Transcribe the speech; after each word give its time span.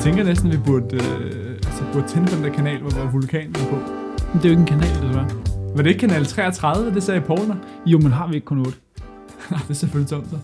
tænker 0.00 0.24
næsten, 0.24 0.50
at 0.50 0.58
vi 0.58 0.62
burde, 0.66 0.96
øh, 0.96 1.52
altså, 1.54 1.82
burde 1.92 2.08
tænde 2.08 2.28
på 2.28 2.36
den 2.36 2.44
der 2.44 2.52
kanal, 2.52 2.80
hvor, 2.80 2.90
hvor 2.90 3.10
vulkanen 3.10 3.54
er 3.54 3.66
på. 3.70 3.76
Men 4.32 4.42
det 4.42 4.44
er 4.44 4.48
jo 4.48 4.50
ikke 4.50 4.60
en 4.60 4.66
kanal, 4.66 5.02
det 5.02 5.14
var. 5.14 5.28
Var 5.76 5.82
det 5.82 5.90
ikke 5.90 6.00
kanal 6.00 6.24
33, 6.24 6.94
det 6.94 7.02
sagde 7.02 7.20
Paul 7.20 7.54
Jo, 7.86 7.98
men 7.98 8.12
har 8.12 8.28
vi 8.28 8.34
ikke 8.34 8.44
kun 8.44 8.58
8? 8.58 8.72
Nej, 9.50 9.60
det 9.68 9.70
er 9.70 9.74
selvfølgelig 9.74 10.10
tomt 10.10 10.26
så. 10.30 10.36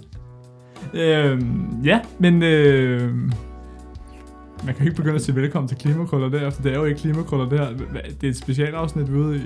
Øhm, 0.94 1.82
ja, 1.84 2.00
men 2.18 2.42
øh, 2.42 3.14
man 4.64 4.74
kan 4.74 4.86
ikke 4.86 4.96
begynde 4.96 5.14
at 5.14 5.22
sige 5.22 5.36
velkommen 5.36 5.68
til 5.68 5.78
Klimakrøller 5.78 6.28
derefter. 6.28 6.62
Det 6.62 6.72
er 6.72 6.76
jo 6.76 6.84
ikke 6.84 7.00
Klimakrøller 7.00 7.48
det 7.48 7.58
her. 7.58 7.68
Det 8.20 8.26
er 8.26 8.30
et 8.30 8.36
specialafsnit, 8.36 9.12
vi 9.12 9.18
er 9.18 9.22
ude 9.22 9.36
i. 9.36 9.40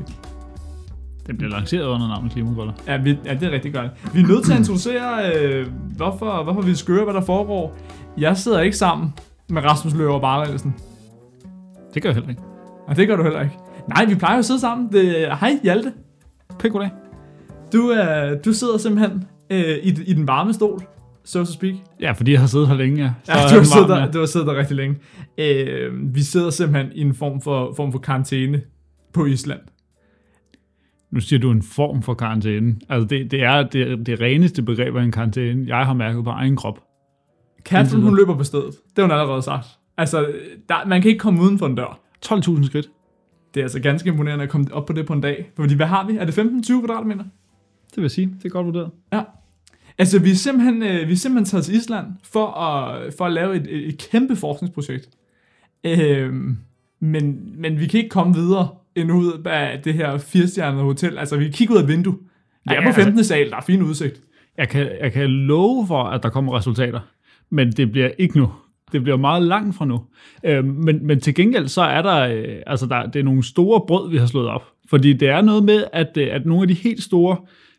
Den 1.27 1.37
bliver 1.37 1.51
lanceret 1.51 1.87
under 1.87 2.09
navnet 2.09 2.33
Klimakrøller. 2.33 2.73
Ja, 2.87 2.97
vi, 2.97 3.19
ja, 3.25 3.35
det 3.35 3.43
er 3.43 3.51
rigtig 3.51 3.75
godt. 3.75 3.91
Vi 4.15 4.21
er 4.21 4.27
nødt 4.27 4.45
til 4.45 4.53
at 4.53 4.59
introducere, 4.59 5.33
øh, 5.35 5.67
hvorfor, 5.97 6.43
hvorfor 6.43 6.63
vi 6.63 6.75
skøre, 6.75 7.05
hvad 7.05 7.15
der 7.15 7.21
foregår. 7.21 7.77
Jeg 8.19 8.37
sidder 8.37 8.61
ikke 8.61 8.77
sammen 8.77 9.13
med 9.51 9.65
Rasmus 9.65 9.95
Løver 9.95 10.15
og 10.15 10.21
Barlelsen. 10.21 10.75
Det 11.95 12.03
gør 12.03 12.09
jeg 12.09 12.15
heller 12.15 12.31
ikke. 12.31 12.43
Og 12.87 12.97
det 12.97 13.09
gør 13.09 13.17
du 13.17 13.23
heller 13.23 13.43
ikke. 13.43 13.55
Nej, 13.89 14.05
vi 14.05 14.15
plejer 14.15 14.35
jo 14.35 14.39
at 14.39 14.45
sidde 14.45 14.61
sammen. 14.61 14.93
Det, 14.93 15.15
hej 15.41 15.59
Hjalte. 15.63 15.93
Pæk 16.59 16.73
goddag. 16.73 16.91
Du, 17.73 17.93
øh, 17.93 18.45
du 18.45 18.53
sidder 18.53 18.79
simpelthen 18.79 19.25
øh, 19.51 19.77
i, 19.83 19.89
i 20.07 20.13
den 20.13 20.27
varme 20.29 20.53
stol, 20.53 20.83
so 21.25 21.45
to 21.45 21.53
speak. 21.53 21.75
Ja, 22.01 22.13
fordi 22.13 22.33
jeg 22.33 22.41
har 22.41 22.47
siddet 22.47 22.69
her 22.69 22.75
længe, 22.75 23.03
ja. 23.03 23.13
Ja, 23.29 23.33
du 23.33 23.57
har, 23.57 23.65
siddet 23.65 23.89
der, 23.89 23.99
ja. 23.99 24.07
du 24.07 24.19
har 24.19 24.27
siddet 24.27 24.47
der 24.47 24.57
rigtig 24.57 24.77
længe. 24.77 24.97
Øh, 25.39 26.15
vi 26.15 26.23
sidder 26.23 26.51
simpelthen 26.51 26.93
i 26.95 27.01
en 27.01 27.15
form 27.15 27.41
for, 27.41 27.73
form 27.77 27.93
for 27.93 27.99
karantæne 27.99 28.61
på 29.13 29.27
Island. 29.27 29.61
Nu 31.11 31.21
siger 31.21 31.41
du 31.41 31.51
en 31.51 31.63
form 31.63 32.03
for 32.03 32.15
karantæne. 32.15 32.77
Altså, 32.89 33.07
det, 33.07 33.31
det 33.31 33.43
er 33.43 33.63
det, 33.63 34.07
det 34.07 34.21
reneste 34.21 34.63
begreb 34.63 34.97
af 34.97 35.03
en 35.03 35.13
karantæne, 35.13 35.65
jeg 35.67 35.87
har 35.87 35.95
mærket 35.95 36.25
på 36.25 36.31
egen 36.31 36.57
krop. 36.57 36.79
Catherine, 37.65 38.05
hun 38.05 38.17
løber 38.17 38.37
på 38.37 38.45
stedet. 38.45 38.71
Det 38.71 38.99
har 38.99 39.03
hun 39.03 39.11
allerede 39.11 39.43
sagt. 39.43 39.67
Altså, 39.97 40.33
der, 40.69 40.87
man 40.87 41.03
kan 41.03 41.09
ikke 41.09 41.19
komme 41.19 41.43
uden 41.43 41.59
for 41.59 41.67
en 41.67 41.75
dør. 41.75 42.01
12.000 42.27 42.67
skridt. 42.67 42.91
Det 43.55 43.61
er 43.61 43.65
altså 43.65 43.81
ganske 43.81 44.09
imponerende 44.09 44.45
at 44.45 44.51
komme 44.51 44.67
op 44.73 44.87
på 44.87 44.93
det 44.93 45.07
på 45.07 45.13
en 45.13 45.21
dag. 45.21 45.51
Fordi 45.57 45.75
hvad 45.75 45.87
har 45.87 46.07
vi? 46.07 46.17
Er 46.17 46.25
det 46.25 46.39
15-20 46.39 46.87
kvadratmeter? 46.87 47.25
Det 47.91 47.97
vil 47.97 48.03
jeg 48.03 48.11
sige. 48.11 48.27
Det 48.39 48.45
er 48.45 48.49
godt 48.49 48.67
vurderet. 48.67 48.91
Ja. 49.13 49.23
Altså, 49.99 50.19
vi 50.19 50.31
er 50.31 50.35
simpelthen, 50.35 50.83
øh, 50.83 51.09
vi 51.09 51.13
er 51.13 51.17
simpelthen 51.17 51.45
taget 51.45 51.65
til 51.65 51.75
Island 51.75 52.07
for 52.23 52.47
at, 52.47 53.15
for 53.19 53.25
at 53.27 53.33
lave 53.33 53.57
et, 53.57 53.67
et, 53.71 53.89
et 53.89 53.99
kæmpe 54.11 54.37
forskningsprojekt. 54.37 55.09
Øhm, 55.85 56.57
men, 57.01 57.53
men 57.57 57.81
vi 57.81 57.87
kan 57.87 57.99
ikke 57.99 58.11
komme 58.11 58.35
videre 58.35 58.69
end 58.95 59.13
ud 59.13 59.43
af 59.47 59.81
det 59.83 59.95
her 59.95 60.19
firestjernede 60.19 60.83
hotel. 60.83 61.19
Altså, 61.19 61.37
vi 61.37 61.49
kigger 61.51 61.75
ud 61.75 61.79
af 61.79 61.83
et 61.83 61.89
vindue. 61.89 62.19
Vi 62.69 62.75
er 62.75 62.83
på 62.83 62.87
altså- 62.87 63.03
15. 63.03 63.25
sal, 63.25 63.51
der 63.51 63.57
er 63.57 63.61
fin 63.61 63.83
udsigt. 63.83 64.21
Jeg 64.59 64.69
kan, 64.69 64.89
jeg 65.01 65.13
kan 65.13 65.31
love 65.31 65.87
for, 65.87 66.03
at 66.03 66.23
der 66.23 66.29
kommer 66.29 66.57
resultater. 66.57 67.01
Men 67.51 67.73
det 67.73 67.93
bliver 67.93 68.11
ikke 68.19 68.39
nu. 68.39 68.53
Det 68.93 69.03
bliver 69.03 69.17
meget 69.17 69.43
langt 69.43 69.77
fra 69.77 69.85
nu. 69.85 70.01
Øh, 70.45 70.65
men, 70.65 71.07
men 71.07 71.21
til 71.21 71.35
gengæld, 71.35 71.69
så 71.69 71.83
er 71.83 72.03
der, 72.03 72.21
øh, 72.21 72.57
altså 72.67 72.87
der, 72.87 73.07
det 73.07 73.21
er 73.21 73.25
nogle 73.25 73.45
store 73.45 73.81
brød, 73.89 74.11
vi 74.11 74.17
har 74.17 74.27
slået 74.27 74.49
op. 74.49 74.63
Fordi 74.89 75.13
det 75.13 75.29
er 75.29 75.41
noget 75.41 75.65
med, 75.65 75.85
at, 75.93 76.17
øh, 76.17 76.29
at 76.31 76.47
nogle 76.47 76.63
af 76.63 76.69
de 76.69 76.75
helt 76.75 77.03
store 77.03 77.37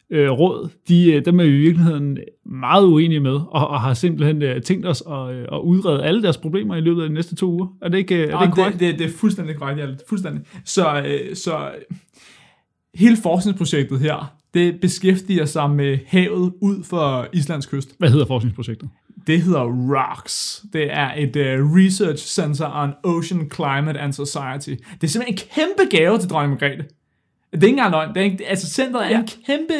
øh, 0.09 0.29
råd, 0.29 0.69
de, 0.87 1.13
øh, 1.13 1.25
dem 1.25 1.39
er 1.39 1.43
vi 1.43 1.49
i 1.49 1.59
virkeligheden 1.59 2.17
meget 2.45 2.85
uenige 2.85 3.19
med, 3.19 3.33
og, 3.33 3.67
og 3.67 3.81
har 3.81 3.93
simpelthen 3.93 4.41
øh, 4.41 4.61
tænkt 4.61 4.87
os 4.87 5.03
at, 5.09 5.33
øh, 5.35 5.45
at 5.51 5.59
udrede 5.59 6.03
alle 6.03 6.23
deres 6.23 6.37
problemer 6.37 6.75
i 6.75 6.81
løbet 6.81 7.03
af 7.03 7.09
de 7.09 7.15
næste 7.15 7.35
to 7.35 7.51
uger. 7.51 7.67
Er 7.81 7.89
det 7.89 7.97
ikke, 7.97 8.15
øh, 8.15 8.21
er 8.21 8.25
det 8.25 8.33
Og 8.33 8.43
ikke 8.43 8.55
det, 8.55 8.55
korrekt? 8.55 8.79
det, 8.79 8.99
det 8.99 9.05
er 9.05 9.11
fuldstændig 9.17 9.55
korrekt, 9.55 9.77
Hjalte. 9.77 10.03
Fuldstændig. 10.09 10.41
Så, 10.65 11.03
øh, 11.07 11.35
så 11.35 11.71
hele 12.95 13.17
forskningsprojektet 13.23 13.99
her, 13.99 14.33
det 14.53 14.81
beskæftiger 14.81 15.45
sig 15.45 15.69
med 15.69 15.97
havet 16.07 16.53
ud 16.61 16.83
for 16.83 17.27
Islands 17.33 17.65
kyst. 17.65 17.95
Hvad 17.97 18.09
hedder 18.09 18.25
forskningsprojektet? 18.25 18.89
Det 19.27 19.41
hedder 19.41 19.63
ROCS. 19.63 20.63
Det 20.73 20.93
er 20.93 21.09
et 21.17 21.35
uh, 21.35 21.75
Research 21.75 22.25
Center 22.27 22.81
on 22.83 22.93
Ocean 23.03 23.51
Climate 23.55 23.99
and 23.99 24.13
Society. 24.13 24.69
Det 24.69 25.03
er 25.03 25.07
simpelthen 25.07 25.27
en 25.27 25.37
kæmpe 25.55 25.97
gave 25.97 26.17
til 26.17 26.29
dronning 26.29 26.53
Margrethe. 26.61 26.83
Det 27.51 27.63
er 27.63 27.67
ikke 27.67 27.67
engang 27.67 27.91
løgn. 27.91 28.09
Det 28.09 28.17
er 28.17 28.23
ikke, 28.23 28.45
altså 28.47 28.67
centret 28.69 29.05
er 29.05 29.09
ja. 29.09 29.19
en 29.19 29.27
kæmpe, 29.45 29.73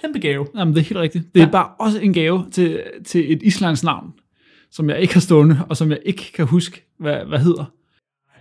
kæmpe 0.00 0.18
gave. 0.18 0.46
Jamen, 0.58 0.74
det 0.74 0.80
er 0.80 0.84
helt 0.84 0.96
rigtigt. 0.98 1.34
Det 1.34 1.40
er 1.42 1.46
Ja. 1.46 1.50
bare 1.50 1.68
også 1.78 1.98
en 2.00 2.12
gave 2.12 2.44
til, 2.52 2.82
til 3.06 3.32
et 3.32 3.38
islands 3.42 3.84
navn, 3.84 4.12
som 4.70 4.90
jeg 4.90 4.98
ikke 5.00 5.14
har 5.14 5.20
stående, 5.20 5.60
og 5.68 5.76
som 5.76 5.90
jeg 5.90 5.98
ikke 6.06 6.32
kan 6.34 6.46
huske, 6.46 6.86
hvad, 6.98 7.16
hvad 7.28 7.38
hedder. 7.38 7.64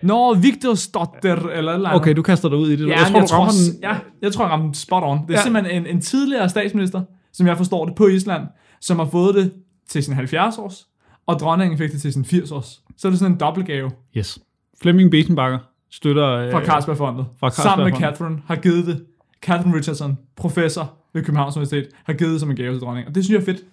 Nå, 0.01 0.33
Victor 0.33 0.73
Stotter 0.73 1.35
eller 1.35 1.73
eller 1.73 1.89
andet. 1.89 2.01
Okay, 2.01 2.15
du 2.15 2.21
kaster 2.21 2.49
dig 2.49 2.57
ud 2.57 2.69
i 2.69 2.75
det. 2.75 2.87
Ja, 2.87 2.97
jeg 2.99 3.07
tror, 3.07 3.19
jeg, 3.19 3.29
du 3.29 3.33
rammer 3.33 3.51
tror, 3.51 3.71
den. 3.73 3.81
ja, 3.83 3.95
jeg 4.21 4.33
tror, 4.33 4.43
jeg 4.43 4.51
rammer 4.51 4.65
den 4.65 4.73
spot 4.73 5.03
on. 5.05 5.17
Det 5.17 5.29
er. 5.29 5.33
Ja. 5.33 5.43
simpelthen 5.43 5.81
en, 5.81 5.87
en 5.95 6.01
tidligere 6.01 6.49
statsminister, 6.49 7.01
som 7.33 7.47
jeg 7.47 7.57
forstår 7.57 7.85
det, 7.85 7.95
på 7.95 8.07
Island, 8.07 8.43
som 8.81 8.99
har 8.99 9.05
fået 9.11 9.35
det 9.35 9.51
til 9.87 10.03
sin 10.03 10.13
70 10.13 10.57
års, 10.57 10.87
og 11.25 11.39
dronningen 11.39 11.77
fik 11.77 11.91
det 11.91 12.01
til 12.01 12.13
sin 12.13 12.25
80 12.25 12.51
års. 12.51 12.81
Så 12.97 13.07
er 13.07 13.09
det 13.09 13.19
sådan 13.19 13.33
en 13.33 13.39
dobbeltgave 13.39 13.91
Yes. 14.17 14.39
Flemming 14.81 15.11
Besenbakker 15.11 15.59
støtter... 15.89 16.29
Øh, 16.29 16.51
fra 16.51 16.65
Carlsbergfondet. 16.65 17.25
fra 17.39 17.49
Sammen 17.49 17.83
med 17.83 17.91
Carlsbergfondet. 17.91 18.17
Catherine 18.17 18.41
har 18.47 18.55
givet 18.55 18.85
det. 18.85 19.05
Catherine 19.41 19.77
Richardson, 19.77 20.17
professor 20.35 20.93
ved 21.13 21.23
Københavns 21.23 21.57
Universitet, 21.57 21.87
har 22.03 22.13
givet 22.13 22.31
det 22.31 22.39
som 22.39 22.49
en 22.49 22.55
gave 22.55 22.73
til 22.73 22.81
dronningen. 22.81 23.07
Og 23.07 23.15
det 23.15 23.25
synes 23.25 23.35
jeg 23.35 23.41
er 23.41 23.53
fedt. 23.53 23.65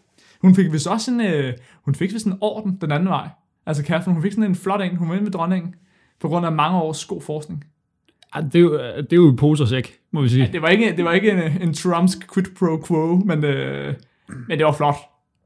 Hun 0.43 0.55
fik 0.55 0.73
vist 0.73 0.87
også 0.87 1.11
en, 1.11 1.21
øh, 1.21 1.53
hun 1.85 1.95
fik 1.95 2.13
vist 2.13 2.27
en 2.27 2.39
orden 2.41 2.79
den 2.81 2.93
anden 2.93 3.09
vej. 3.09 3.29
Altså 3.67 3.83
Catherine, 3.83 4.15
hun 4.15 4.23
fik 4.23 4.33
sådan 4.33 4.45
en 4.45 4.55
flot 4.55 4.81
en. 4.81 4.97
Hun 4.97 5.09
var 5.09 5.15
inde 5.15 5.25
med 5.25 5.33
dronningen 5.33 5.75
på 6.21 6.29
grund 6.29 6.47
af 6.47 6.53
mange 6.53 6.79
års 6.79 7.05
god 7.05 7.21
forskning. 7.21 7.65
Ej, 8.35 8.41
det, 8.41 8.55
er 8.55 8.61
jo, 8.61 8.73
det 8.79 9.13
er 9.13 9.17
jo 9.17 9.33
i 9.33 9.37
pose 9.37 9.65
og 9.65 9.69
sæk, 9.69 9.99
må 10.13 10.23
vi 10.23 10.29
sige. 10.29 10.49
Det 10.53 10.63
var 10.63 10.69
ikke, 10.69 10.95
det 10.97 11.05
var 11.05 11.13
ikke 11.13 11.31
en, 11.31 11.63
en 11.63 11.75
Trumpsk 11.75 12.35
quid 12.35 12.45
pro 12.59 12.85
quo, 12.87 13.17
men, 13.17 13.45
øh, 13.45 13.95
men 14.49 14.59
det 14.59 14.67
var 14.67 14.73
flot. 14.73 14.97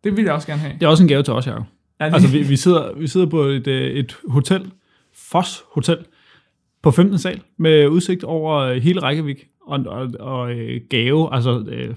Det 0.07 0.17
ville 0.17 0.27
jeg 0.27 0.35
også 0.35 0.47
gerne 0.47 0.61
have. 0.61 0.73
Det 0.75 0.83
er 0.83 0.89
også 0.89 1.03
en 1.03 1.09
gave 1.09 1.23
til 1.23 1.33
os, 1.33 1.47
Jacob. 1.47 1.65
Ja, 2.01 2.05
Altså, 2.05 2.29
vi, 2.29 2.43
vi, 2.43 2.57
sidder, 2.57 2.95
vi 2.99 3.07
sidder 3.07 3.27
på 3.27 3.43
et, 3.43 3.67
øh, 3.67 3.91
et 3.91 4.17
hotel, 4.29 4.71
Foss 5.15 5.65
Hotel, 5.73 5.99
på 6.83 6.91
15. 6.91 7.19
sal, 7.19 7.41
med 7.59 7.89
udsigt 7.89 8.25
over 8.25 8.57
øh, 8.57 8.77
hele 8.77 9.03
Reykjavik, 9.03 9.47
og, 9.67 9.81
og, 9.87 10.09
og 10.21 10.53
øh, 10.53 10.81
gave, 10.91 11.35
altså, 11.35 11.65
øh, 11.69 11.95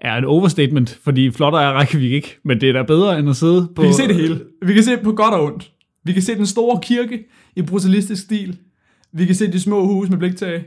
er 0.00 0.16
en 0.16 0.24
overstatement, 0.24 0.98
fordi 1.04 1.30
flottere 1.30 1.62
er 1.62 1.80
Reykjavik 1.80 2.12
ikke, 2.12 2.38
men 2.42 2.60
det 2.60 2.68
er 2.68 2.72
da 2.72 2.82
bedre 2.82 3.18
end 3.18 3.30
at 3.30 3.36
sidde 3.36 3.68
på... 3.76 3.82
vi 3.82 3.88
kan 3.88 3.94
se 3.94 4.08
det 4.08 4.16
hele. 4.16 4.40
Vi 4.62 4.74
kan 4.74 4.82
se 4.82 4.96
på 4.96 5.12
godt 5.12 5.34
og 5.34 5.44
ondt. 5.44 5.72
Vi 6.04 6.12
kan 6.12 6.22
se 6.22 6.34
den 6.34 6.46
store 6.46 6.80
kirke 6.82 7.24
i 7.56 7.62
brutalistisk 7.62 8.22
stil. 8.22 8.58
Vi 9.12 9.26
kan 9.26 9.34
se 9.34 9.52
de 9.52 9.60
små 9.60 9.86
huse 9.86 10.10
med 10.10 10.18
bliktag. 10.18 10.64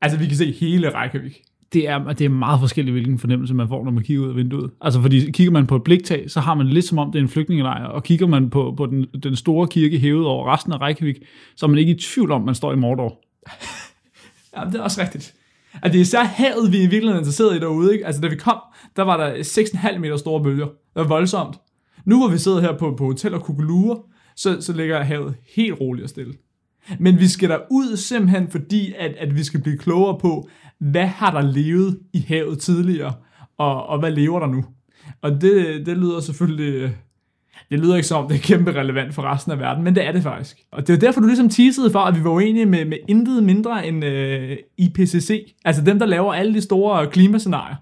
Altså, 0.00 0.18
vi 0.18 0.26
kan 0.26 0.36
se 0.36 0.52
hele 0.52 0.90
Reykjavik 0.94 1.42
det 1.72 1.88
er, 1.88 2.12
det 2.12 2.24
er 2.24 2.28
meget 2.28 2.60
forskelligt, 2.60 2.94
hvilken 2.94 3.18
fornemmelse 3.18 3.54
man 3.54 3.68
får, 3.68 3.84
når 3.84 3.90
man 3.90 4.04
kigger 4.04 4.22
ud 4.24 4.28
af 4.28 4.36
vinduet. 4.36 4.70
Altså 4.80 5.02
fordi 5.02 5.30
kigger 5.30 5.52
man 5.52 5.66
på 5.66 5.76
et 5.76 5.82
bliktag, 5.82 6.30
så 6.30 6.40
har 6.40 6.54
man 6.54 6.66
lidt 6.66 6.84
som 6.84 6.98
om, 6.98 7.12
det 7.12 7.18
er 7.18 7.22
en 7.22 7.28
flygtningelejr, 7.28 7.84
og 7.84 8.04
kigger 8.04 8.26
man 8.26 8.50
på, 8.50 8.74
på 8.76 8.86
den, 8.86 9.06
den 9.22 9.36
store 9.36 9.68
kirke 9.68 9.98
hævet 9.98 10.26
over 10.26 10.52
resten 10.52 10.72
af 10.72 10.80
Reykjavik, 10.80 11.16
så 11.56 11.66
er 11.66 11.70
man 11.70 11.78
ikke 11.78 11.92
i 11.92 11.98
tvivl 11.98 12.30
om, 12.30 12.42
man 12.42 12.54
står 12.54 12.72
i 12.72 12.76
Mordor. 12.76 13.18
Ja, 14.56 14.64
det 14.64 14.74
er 14.74 14.82
også 14.82 15.00
rigtigt. 15.00 15.34
Altså, 15.82 15.92
det 15.92 15.96
er 15.96 16.00
især 16.00 16.24
havet, 16.24 16.72
vi 16.72 16.76
er 16.76 16.82
i 16.82 16.86
virkeligheden 16.86 17.20
interesseret 17.20 17.56
i 17.56 17.58
derude. 17.58 17.92
Ikke? 17.92 18.06
Altså, 18.06 18.20
da 18.20 18.28
vi 18.28 18.36
kom, 18.36 18.58
der 18.96 19.02
var 19.02 19.16
der 19.16 19.34
6,5 19.34 19.98
meter 19.98 20.16
store 20.16 20.42
bølger. 20.42 20.66
Det 20.66 20.74
var 20.94 21.04
voldsomt. 21.04 21.56
Nu 22.04 22.18
hvor 22.18 22.28
vi 22.28 22.38
sidder 22.38 22.60
her 22.60 22.78
på, 22.78 22.94
på 22.98 23.04
hotel 23.04 23.34
og 23.34 23.42
kukulure, 23.42 23.98
så, 24.36 24.60
så 24.60 24.72
ligger 24.72 25.02
havet 25.02 25.34
helt 25.56 25.80
roligt 25.80 26.04
og 26.04 26.10
stille. 26.10 26.34
Men 26.98 27.20
vi 27.20 27.28
skal 27.28 27.48
der 27.48 27.58
ud 27.70 27.96
simpelthen 27.96 28.50
fordi, 28.50 28.94
at, 28.98 29.14
at 29.18 29.36
vi 29.36 29.44
skal 29.44 29.60
blive 29.60 29.78
klogere 29.78 30.18
på, 30.18 30.48
hvad 30.80 31.06
har 31.06 31.30
der 31.30 31.40
levet 31.40 31.98
i 32.12 32.24
havet 32.28 32.58
tidligere, 32.58 33.12
og, 33.58 33.86
og 33.86 33.98
hvad 33.98 34.10
lever 34.10 34.40
der 34.40 34.46
nu? 34.46 34.64
Og 35.22 35.40
det, 35.40 35.86
det 35.86 35.96
lyder 35.96 36.20
selvfølgelig... 36.20 36.74
Øh, 36.74 36.90
det 37.70 37.80
lyder 37.80 37.96
ikke 37.96 38.08
som, 38.08 38.24
om 38.24 38.28
det 38.28 38.36
er 38.36 38.40
kæmpe 38.40 38.72
relevant 38.72 39.14
for 39.14 39.22
resten 39.22 39.52
af 39.52 39.58
verden, 39.58 39.84
men 39.84 39.94
det 39.94 40.06
er 40.06 40.12
det 40.12 40.22
faktisk. 40.22 40.56
Og 40.72 40.86
det 40.86 40.94
er 40.94 40.98
derfor, 40.98 41.20
du 41.20 41.26
ligesom 41.26 41.48
teasede 41.48 41.90
for, 41.90 41.98
at 41.98 42.18
vi 42.18 42.24
var 42.24 42.30
uenige 42.30 42.66
med, 42.66 42.84
med 42.84 42.98
intet 43.08 43.42
mindre 43.42 43.86
end 43.86 44.04
øh, 44.04 44.56
IPCC. 44.78 45.54
Altså 45.64 45.82
dem, 45.82 45.98
der 45.98 46.06
laver 46.06 46.34
alle 46.34 46.54
de 46.54 46.60
store 46.60 47.06
klimascenarier. 47.06 47.76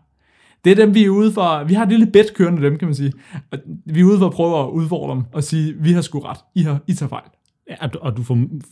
Det 0.64 0.70
er 0.70 0.76
dem, 0.76 0.94
vi 0.94 1.05
er 1.05 1.08
ude 1.08 1.32
for. 1.32 1.64
Vi 1.64 1.75
har 1.75 1.82
et 1.82 1.88
lille 1.88 2.06
bet 2.06 2.35
kørende 2.35 2.62
dem, 2.62 2.79
kan 2.79 2.88
man 2.88 2.94
sige. 2.94 3.12
Og 3.52 3.58
vi 3.87 4.00
er 4.00 4.05
ude 4.05 4.19
for 4.19 4.26
at 4.26 4.32
prøve 4.32 4.61
at 4.61 4.69
udfordre 4.69 5.14
dem 5.14 5.23
og 5.32 5.44
sige, 5.44 5.75
vi 5.79 5.93
har 5.93 6.00
sgu 6.00 6.20
ret. 6.20 6.38
I, 6.55 6.62
har, 6.62 6.79
I 6.87 6.94
tager 6.94 7.08
fejl. 7.08 7.29
Ja, 7.70 7.75
og 8.00 8.16
du- 8.16 8.22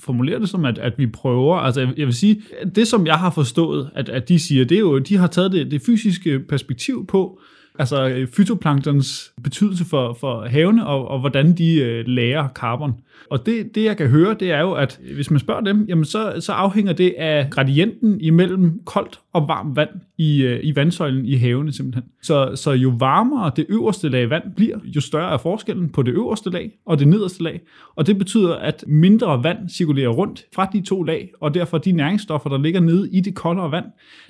formulerer 0.00 0.38
det 0.38 0.48
som, 0.48 0.64
at, 0.64 0.78
at 0.78 0.92
vi 0.98 1.06
prøver, 1.06 1.56
altså 1.56 1.80
jeg, 1.80 1.92
jeg 1.96 2.06
vil 2.06 2.14
sige, 2.14 2.42
det 2.74 2.88
som 2.88 3.06
jeg 3.06 3.14
har 3.14 3.30
forstået, 3.30 3.90
at, 3.94 4.08
at 4.08 4.28
de 4.28 4.38
siger, 4.38 4.64
det 4.64 4.74
er 4.74 4.80
jo, 4.80 4.98
de 4.98 5.16
har 5.16 5.26
taget 5.26 5.52
det, 5.52 5.70
det 5.70 5.82
fysiske 5.82 6.40
perspektiv 6.40 7.06
på, 7.06 7.40
altså 7.78 8.08
øh, 8.08 8.28
fytoplanktons 8.28 9.32
betydelse 9.42 9.84
for, 9.84 10.16
for 10.20 10.46
havene, 10.48 10.86
og, 10.86 11.08
og 11.08 11.20
hvordan 11.20 11.52
de 11.52 11.74
øh, 11.80 12.04
lærer 12.06 12.48
carbon. 12.48 12.94
Og 13.30 13.46
det, 13.46 13.74
det, 13.74 13.84
jeg 13.84 13.96
kan 13.96 14.08
høre, 14.08 14.36
det 14.40 14.50
er 14.50 14.60
jo, 14.60 14.72
at 14.72 15.00
hvis 15.14 15.30
man 15.30 15.40
spørger 15.40 15.60
dem, 15.60 15.84
jamen 15.88 16.04
så, 16.04 16.36
så 16.40 16.52
afhænger 16.52 16.92
det 16.92 17.14
af 17.18 17.50
gradienten 17.50 18.20
imellem 18.20 18.80
koldt 18.84 19.20
og 19.32 19.48
varmt 19.48 19.76
vand 19.76 19.88
i, 20.18 20.42
øh, 20.42 20.60
i 20.62 20.76
vandsøjlen 20.76 21.24
i 21.24 21.34
havene 21.34 21.72
simpelthen. 21.72 22.04
Så, 22.22 22.56
så 22.56 22.70
jo 22.70 22.92
varmere 22.98 23.50
det 23.56 23.66
øverste 23.68 24.08
lag 24.08 24.30
vand 24.30 24.42
bliver, 24.56 24.78
jo 24.84 25.00
større 25.00 25.32
er 25.32 25.38
forskellen 25.38 25.88
på 25.88 26.02
det 26.02 26.12
øverste 26.12 26.50
lag 26.50 26.70
og 26.86 26.98
det 26.98 27.08
nederste 27.08 27.42
lag. 27.42 27.60
Og 27.96 28.06
det 28.06 28.18
betyder, 28.18 28.54
at 28.54 28.84
mindre 28.86 29.44
vand 29.44 29.68
cirkulerer 29.68 30.08
rundt 30.08 30.44
fra 30.54 30.70
de 30.72 30.80
to 30.80 31.02
lag, 31.02 31.30
og 31.40 31.54
derfor 31.54 31.78
de 31.78 31.92
næringsstoffer, 31.92 32.50
der 32.50 32.58
ligger 32.58 32.80
nede 32.80 33.08
i 33.12 33.20
det 33.20 33.34
koldere 33.34 33.70
vand, 33.70 33.86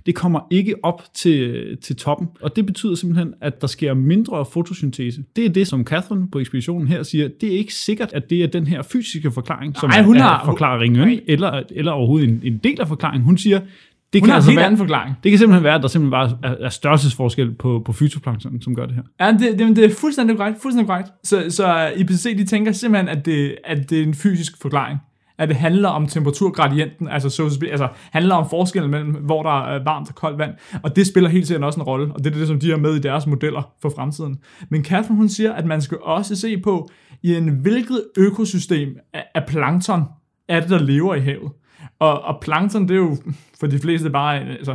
det 0.06 0.14
kommer 0.14 0.40
ikke 0.50 0.74
op 0.82 1.02
til, 1.14 1.76
til 1.76 1.96
toppen. 1.96 2.28
Og 2.40 2.56
det 2.56 2.66
betyder 2.66 2.94
simpelthen, 2.94 3.31
at 3.40 3.60
der 3.60 3.66
sker 3.66 3.94
mindre 3.94 4.44
fotosyntese. 4.52 5.24
Det 5.36 5.44
er 5.44 5.48
det, 5.48 5.66
som 5.68 5.84
Catherine 5.84 6.30
på 6.30 6.38
ekspeditionen 6.38 6.88
her 6.88 7.02
siger. 7.02 7.28
Det 7.40 7.54
er 7.54 7.58
ikke 7.58 7.74
sikkert, 7.74 8.12
at 8.12 8.30
det 8.30 8.42
er 8.42 8.46
den 8.46 8.66
her 8.66 8.82
fysiske 8.82 9.30
forklaring, 9.30 9.76
som 9.76 9.88
Nej, 9.88 10.02
hun 10.02 10.16
er, 10.16 10.22
har- 10.22 10.44
forklaringen, 10.44 11.00
Nej. 11.08 11.20
eller, 11.26 11.62
eller 11.70 11.92
overhovedet 11.92 12.28
en, 12.28 12.40
en 12.44 12.58
del 12.58 12.80
af 12.80 12.88
forklaringen. 12.88 13.24
Hun 13.24 13.38
siger, 13.38 13.60
det 14.12 14.20
Hun 14.20 14.26
kan 14.28 14.34
altså 14.34 14.54
være, 14.54 14.64
anden 14.64 14.78
forklaring. 14.78 15.14
det 15.22 15.30
kan 15.32 15.38
simpelthen 15.38 15.64
være, 15.64 15.74
at 15.74 15.82
der 15.82 15.88
simpelthen 15.88 16.10
bare 16.10 16.52
er, 16.52 16.64
er 16.64 16.68
størrelsesforskel 16.68 17.52
på, 17.54 17.82
på 17.86 17.92
fytoplankton, 17.92 18.62
som 18.62 18.74
gør 18.74 18.86
det 18.86 18.94
her. 18.94 19.02
Ja, 19.26 19.32
det, 19.32 19.58
det, 19.58 19.76
det 19.76 19.84
er 19.84 19.94
fuldstændig 20.00 20.36
korrekt, 20.36 20.62
fuldstændig 20.62 20.86
korrekt. 20.88 21.08
Så, 21.24 21.44
så 21.48 21.90
IPCC, 21.96 22.36
de 22.36 22.44
tænker 22.44 22.72
simpelthen, 22.72 23.08
at 23.18 23.26
det, 23.26 23.56
at 23.64 23.90
det 23.90 23.98
er 23.98 24.02
en 24.02 24.14
fysisk 24.14 24.62
forklaring. 24.62 24.98
At 25.42 25.48
det 25.48 25.56
handler 25.56 25.88
om 25.88 26.06
temperaturgradienten, 26.06 27.08
altså, 27.08 27.30
so 27.30 27.50
speak, 27.50 27.70
altså 27.70 27.88
handler 28.10 28.34
om 28.34 28.48
forskellen 28.50 28.90
mellem, 28.90 29.10
hvor 29.10 29.42
der 29.42 29.64
er 29.64 29.84
varmt 29.84 30.08
og 30.08 30.14
koldt 30.14 30.38
vand. 30.38 30.52
Og 30.82 30.96
det 30.96 31.06
spiller 31.06 31.30
helt 31.30 31.46
sikkert 31.46 31.64
også 31.64 31.80
en 31.80 31.86
rolle, 31.86 32.12
og 32.14 32.24
det 32.24 32.34
er 32.34 32.38
det, 32.38 32.46
som 32.46 32.60
de 32.60 32.70
har 32.70 32.76
med 32.76 32.94
i 32.94 32.98
deres 32.98 33.26
modeller 33.26 33.72
for 33.82 33.92
fremtiden. 33.96 34.38
Men 34.68 34.84
Catherine, 34.84 35.16
hun 35.16 35.28
siger, 35.28 35.52
at 35.52 35.66
man 35.66 35.82
skal 35.82 35.98
også 36.02 36.36
se 36.36 36.60
på, 36.60 36.88
i 37.22 37.34
en 37.34 37.48
hvilket 37.48 38.04
økosystem 38.18 38.96
af, 39.34 39.46
plankton 39.48 40.02
er 40.48 40.60
det, 40.60 40.70
der 40.70 40.78
lever 40.78 41.14
i 41.14 41.20
havet. 41.20 41.52
Og, 41.98 42.22
og 42.22 42.38
plankton, 42.42 42.82
det 42.82 42.90
er 42.90 42.98
jo 42.98 43.16
for 43.60 43.66
de 43.66 43.78
fleste 43.78 44.10
bare 44.10 44.40
altså, 44.40 44.74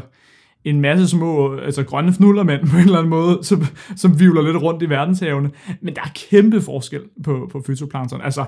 en 0.69 0.81
masse 0.81 1.07
små 1.07 1.55
altså 1.55 1.83
grønne 1.83 2.13
fnullermænd 2.13 2.67
på 2.69 2.75
en 2.75 2.83
eller 2.83 2.97
anden 2.97 3.09
måde, 3.09 3.39
som, 3.41 3.63
som 3.95 4.19
vivler 4.19 4.41
lidt 4.41 4.57
rundt 4.57 4.83
i 4.83 4.89
verdenshavene. 4.89 5.51
Men 5.81 5.95
der 5.95 6.01
er 6.01 6.11
kæmpe 6.29 6.61
forskel 6.61 7.01
på, 7.23 7.49
på 7.51 7.61
fytoplankton. 7.67 8.21
Altså, 8.21 8.45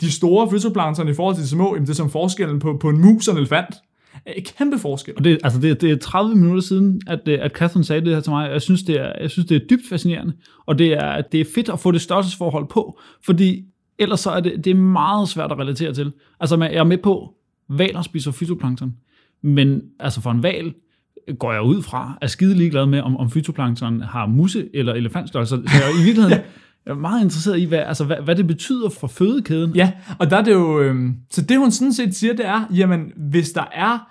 de 0.00 0.12
store 0.12 0.50
fytoplankton 0.50 1.08
i 1.08 1.14
forhold 1.14 1.34
til 1.34 1.44
de 1.44 1.48
små, 1.48 1.74
jamen, 1.74 1.82
det 1.82 1.90
er 1.90 1.94
som 1.94 2.10
forskellen 2.10 2.58
på, 2.58 2.76
på 2.80 2.88
en 2.88 3.00
mus 3.00 3.28
og 3.28 3.32
en 3.32 3.38
elefant. 3.38 3.74
Øh, 4.28 4.42
kæmpe 4.44 4.78
forskel. 4.78 5.14
Og 5.16 5.24
det, 5.24 5.38
altså 5.44 5.60
det, 5.60 5.80
det 5.80 5.90
er 5.90 5.96
30 5.96 6.34
minutter 6.34 6.62
siden, 6.62 7.00
at, 7.06 7.20
øh, 7.28 7.38
at 7.42 7.52
Catherine 7.52 7.84
sagde 7.84 8.04
det 8.04 8.14
her 8.14 8.20
til 8.20 8.30
mig. 8.30 8.50
Jeg 8.50 8.62
synes, 8.62 8.82
det 8.82 9.00
er, 9.00 9.12
jeg 9.20 9.30
synes, 9.30 9.48
det 9.48 9.62
er 9.62 9.66
dybt 9.70 9.82
fascinerende. 9.88 10.32
Og 10.66 10.78
det 10.78 10.92
er, 10.92 11.20
det 11.20 11.40
er 11.40 11.44
fedt 11.54 11.68
at 11.68 11.80
få 11.80 11.90
det 11.90 12.00
størrelsesforhold 12.00 12.68
på, 12.68 13.00
fordi 13.24 13.64
ellers 13.98 14.20
så 14.20 14.30
er 14.30 14.40
det, 14.40 14.64
det 14.64 14.70
er 14.70 14.74
meget 14.74 15.28
svært 15.28 15.52
at 15.52 15.58
relatere 15.58 15.94
til. 15.94 16.12
Altså, 16.40 16.56
jeg 16.56 16.74
er 16.74 16.84
med 16.84 16.98
på, 16.98 17.34
valer 17.68 18.02
spiser 18.02 18.30
fytoplankton. 18.30 18.94
Men 19.42 19.82
altså 20.00 20.20
for 20.20 20.30
en 20.30 20.42
val 20.42 20.74
går 21.38 21.52
jeg 21.52 21.62
ud 21.62 21.82
fra, 21.82 22.18
er 22.20 22.26
skide 22.26 22.54
ligeglad 22.54 22.86
med, 22.86 23.00
om, 23.00 23.16
om 23.16 23.30
fytoplankton 23.30 24.00
har 24.00 24.26
musse 24.26 24.68
eller 24.74 24.94
elefantstørrelse. 24.94 25.56
Så 25.56 25.62
jeg 25.78 25.82
er 25.82 26.02
i 26.02 26.04
virkeligheden 26.04 26.38
jeg 26.86 26.92
er 26.92 26.94
meget 26.94 27.22
interesseret 27.22 27.58
i, 27.58 27.64
hvad, 27.64 27.78
altså, 27.78 28.04
hvad, 28.04 28.16
hvad 28.16 28.36
det 28.36 28.46
betyder 28.46 28.88
for 28.88 29.06
fødekæden. 29.06 29.74
Ja, 29.74 29.92
og 30.18 30.30
der 30.30 30.36
er 30.36 30.42
det 30.42 30.52
jo... 30.52 30.80
Øh, 30.80 31.10
så 31.30 31.42
det 31.42 31.58
hun 31.58 31.70
sådan 31.70 31.92
set 31.92 32.14
siger, 32.14 32.34
det 32.34 32.46
er, 32.46 32.64
jamen, 32.74 33.12
hvis 33.16 33.50
der 33.50 33.64
er 33.72 34.10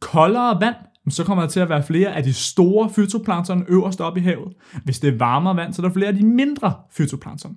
koldere 0.00 0.60
vand, 0.60 0.74
så 1.08 1.24
kommer 1.24 1.42
der 1.42 1.50
til 1.50 1.60
at 1.60 1.68
være 1.68 1.82
flere 1.82 2.08
af 2.08 2.22
de 2.22 2.32
store 2.32 2.90
fytoplankton 2.90 3.64
øverst 3.68 4.00
oppe 4.00 4.20
i 4.20 4.22
havet. 4.22 4.52
Hvis 4.84 4.98
det 4.98 5.14
er 5.14 5.18
varmere 5.18 5.56
vand, 5.56 5.72
så 5.72 5.82
er 5.82 5.86
der 5.86 5.94
flere 5.94 6.08
af 6.08 6.14
de 6.14 6.26
mindre 6.26 6.74
fytoplankton. 6.96 7.56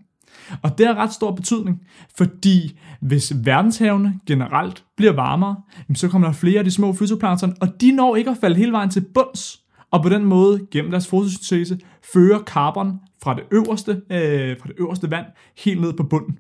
Og 0.62 0.78
det 0.78 0.88
har 0.88 0.96
ret 0.96 1.14
stor 1.14 1.32
betydning, 1.32 1.82
fordi 2.18 2.80
hvis 3.02 3.34
verdenshavene 3.46 4.20
generelt 4.28 4.84
bliver 4.98 5.14
varmere, 5.14 5.56
jamen, 5.88 5.96
så 5.96 6.08
kommer 6.08 6.28
der 6.28 6.34
flere 6.34 6.60
af 6.60 6.66
de 6.66 6.72
små 6.72 6.94
fytoplankton, 6.94 7.56
og 7.62 7.82
de 7.82 7.92
når 7.92 8.16
ikke 8.16 8.30
at 8.30 8.38
falde 8.42 8.56
hele 8.56 8.72
vejen 8.72 8.90
til 8.90 9.06
bunds, 9.14 9.62
og 9.92 10.04
på 10.04 10.10
den 10.10 10.26
måde, 10.26 10.68
gennem 10.72 10.92
deres 10.92 11.08
fotosyntese, 11.08 11.80
fører 12.14 12.40
carbon 12.40 13.00
fra 13.24 13.34
det 13.34 13.44
øverste, 13.52 13.92
øh, 13.92 14.58
fra 14.60 14.68
det 14.68 14.76
øverste 14.80 15.12
vand 15.12 15.26
helt 15.58 15.82
ned 15.82 15.94
på 15.94 16.04
bunden. 16.04 16.40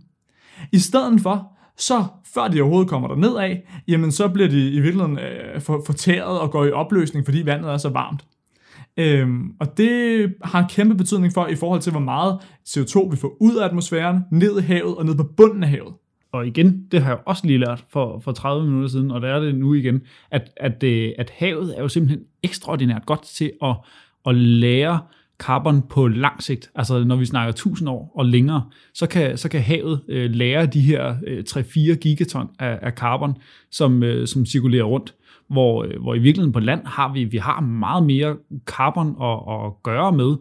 I 0.71 0.79
stedet 0.79 1.21
for, 1.21 1.51
så 1.77 2.05
før 2.33 2.47
de 2.47 2.61
overhovedet 2.61 2.89
kommer 2.89 3.07
der 3.07 3.15
ned 3.15 3.37
af, 3.37 3.81
jamen 3.87 4.11
så 4.11 4.27
bliver 4.27 4.49
de 4.49 4.69
i 4.69 4.79
virkeligheden 4.79 5.19
øh, 5.19 5.61
fortæret 5.61 6.39
og 6.39 6.51
går 6.51 6.65
i 6.65 6.71
opløsning, 6.71 7.25
fordi 7.25 7.45
vandet 7.45 7.71
er 7.71 7.77
så 7.77 7.89
varmt. 7.89 8.25
Øhm, 8.99 9.51
og 9.59 9.77
det 9.77 10.33
har 10.43 10.59
en 10.59 10.69
kæmpe 10.69 10.95
betydning 10.95 11.33
for, 11.33 11.47
i 11.47 11.55
forhold 11.55 11.81
til, 11.81 11.91
hvor 11.91 11.99
meget 11.99 12.39
CO2 12.69 13.09
vi 13.11 13.17
får 13.17 13.37
ud 13.41 13.55
af 13.55 13.65
atmosfæren, 13.65 14.19
ned 14.31 14.59
i 14.59 14.61
havet 14.61 14.95
og 14.95 15.05
ned 15.05 15.15
på 15.15 15.23
bunden 15.23 15.63
af 15.63 15.69
havet. 15.69 15.93
og 16.31 16.47
igen, 16.47 16.85
det 16.91 17.01
har 17.01 17.09
jeg 17.09 17.19
også 17.25 17.47
lige 17.47 17.59
lært 17.59 17.85
for, 17.91 18.19
for 18.19 18.31
30 18.31 18.65
minutter 18.65 18.89
siden, 18.89 19.11
og 19.11 19.21
det 19.21 19.29
er 19.29 19.39
det 19.39 19.55
nu 19.55 19.73
igen, 19.73 20.01
at, 20.31 20.49
at, 20.57 20.83
øh, 20.83 21.11
at 21.17 21.29
havet 21.29 21.77
er 21.77 21.81
jo 21.81 21.87
simpelthen 21.87 22.21
ekstraordinært 22.43 23.05
godt 23.05 23.23
til 23.23 23.51
at, 23.63 23.75
at 24.25 24.35
lære 24.35 24.99
carbon 25.39 25.81
på 25.81 26.07
lang 26.07 26.43
sigt. 26.43 26.71
Altså 26.75 27.03
når 27.03 27.15
vi 27.15 27.25
snakker 27.25 27.49
1000 27.49 27.89
år 27.89 28.11
og 28.15 28.25
længere, 28.25 28.63
så 28.93 29.07
kan, 29.07 29.37
så 29.37 29.49
kan 29.49 29.61
havet 29.61 30.01
øh, 30.07 30.31
lære 30.31 30.65
de 30.65 30.81
her 30.81 31.15
øh, 31.27 31.43
3-4 31.49 31.93
gigaton 31.95 32.49
af, 32.59 32.79
af 32.81 32.91
carbon, 32.91 33.37
som, 33.71 34.03
øh, 34.03 34.27
som 34.27 34.45
cirkulerer 34.45 34.83
rundt. 34.83 35.13
Hvor, 35.49 35.83
øh, 35.83 36.01
hvor 36.01 36.15
i 36.15 36.19
virkeligheden 36.19 36.53
på 36.53 36.59
land 36.59 36.81
har 36.85 37.13
vi, 37.13 37.23
vi 37.23 37.37
har 37.37 37.61
meget 37.61 38.05
mere 38.05 38.35
carbon 38.65 39.15
at, 39.21 39.39
at 39.55 39.83
gøre 39.83 40.11
med. 40.11 40.35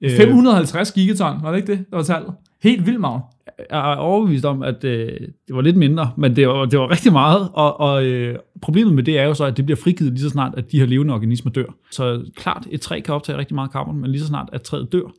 Øh, 0.00 0.10
550 0.10 0.92
gigaton, 0.92 1.42
var 1.42 1.50
det 1.50 1.58
ikke 1.58 1.72
det, 1.72 1.84
der 1.90 1.96
var 1.96 2.04
tallet? 2.04 2.34
Helt 2.62 2.86
vildt 2.86 3.00
meget. 3.00 3.22
jeg 3.70 3.92
er 3.92 3.96
overbevist 3.96 4.44
om, 4.44 4.62
at 4.62 4.84
øh, 4.84 5.08
det 5.20 5.56
var 5.56 5.60
lidt 5.60 5.76
mindre, 5.76 6.10
men 6.16 6.36
det 6.36 6.48
var, 6.48 6.64
det 6.64 6.78
var 6.78 6.90
rigtig 6.90 7.12
meget, 7.12 7.48
og, 7.52 7.80
og 7.80 8.04
øh, 8.04 8.38
problemet 8.62 8.94
med 8.94 9.02
det 9.02 9.18
er 9.18 9.24
jo 9.24 9.34
så, 9.34 9.44
at 9.44 9.56
det 9.56 9.64
bliver 9.66 9.76
frigivet 9.76 10.12
lige 10.12 10.22
så 10.22 10.28
snart, 10.28 10.54
at 10.56 10.72
de 10.72 10.78
her 10.78 10.86
levende 10.86 11.14
organismer 11.14 11.52
dør. 11.52 11.76
Så 11.90 12.24
klart, 12.36 12.66
et 12.70 12.80
træ 12.80 13.00
kan 13.00 13.14
optage 13.14 13.38
rigtig 13.38 13.54
meget 13.54 13.70
carbon, 13.70 14.00
men 14.00 14.10
lige 14.10 14.20
så 14.20 14.26
snart, 14.26 14.48
at 14.52 14.62
træet 14.62 14.92
dør, 14.92 15.12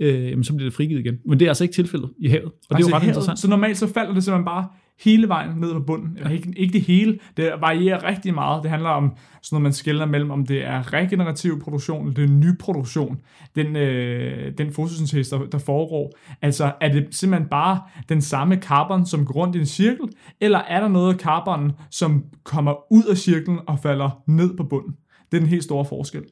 øh, 0.00 0.44
så 0.44 0.52
bliver 0.54 0.66
det 0.66 0.74
frigivet 0.74 1.00
igen. 1.00 1.18
Men 1.24 1.38
det 1.38 1.44
er 1.46 1.50
altså 1.50 1.64
ikke 1.64 1.74
tilfældet 1.74 2.10
i 2.18 2.28
havet, 2.28 2.44
og 2.44 2.52
det 2.52 2.70
er 2.70 2.76
Altså, 2.76 2.90
jo 2.90 2.96
ret 2.96 3.02
havet, 3.02 3.10
interessant. 3.10 3.38
Så 3.38 3.48
normalt 3.50 3.76
så 3.76 3.92
falder 3.92 4.14
det 4.14 4.24
simpelthen 4.24 4.44
bare 4.44 4.66
hele 5.04 5.28
vejen 5.28 5.50
ned 5.56 5.72
på 5.72 5.80
bunden. 5.80 6.16
Eller 6.16 6.30
ikke, 6.30 6.52
ikke 6.56 6.72
det 6.72 6.80
hele. 6.80 7.18
Det 7.36 7.52
varierer 7.60 8.04
rigtig 8.04 8.34
meget. 8.34 8.62
Det 8.62 8.70
handler 8.70 8.90
om 8.90 9.16
sådan 9.42 9.56
noget, 9.56 9.62
man 9.62 9.72
skiller 9.72 10.06
mellem, 10.06 10.30
om 10.30 10.46
det 10.46 10.64
er 10.64 10.92
regenerativ 10.92 11.60
produktion, 11.60 12.02
eller 12.02 12.14
det 12.14 12.24
er 12.24 12.34
nyproduktion. 12.34 13.18
Den, 13.56 13.76
øh, 13.76 14.52
den 14.58 14.72
fotosyntese, 14.72 15.36
der, 15.36 15.46
der 15.46 15.58
foregår. 15.58 16.12
Altså, 16.42 16.72
er 16.80 16.92
det 16.92 17.06
simpelthen 17.10 17.48
bare 17.48 17.80
den 18.08 18.20
samme 18.20 18.56
carbon, 18.56 19.06
som 19.06 19.26
går 19.26 19.34
rundt 19.34 19.56
i 19.56 19.58
en 19.58 19.66
cirkel, 19.66 20.08
eller 20.40 20.58
er 20.58 20.80
der 20.80 20.88
noget 20.88 21.14
af 21.14 21.20
carbon, 21.20 21.72
som 21.90 22.24
kommer 22.44 22.92
ud 22.92 23.04
af 23.04 23.16
cirklen 23.16 23.58
og 23.66 23.78
falder 23.78 24.22
ned 24.26 24.56
på 24.56 24.64
bunden? 24.64 24.92
Det 25.30 25.36
er 25.36 25.40
den 25.40 25.48
helt 25.48 25.64
store 25.64 25.84
forskel. 25.84 26.22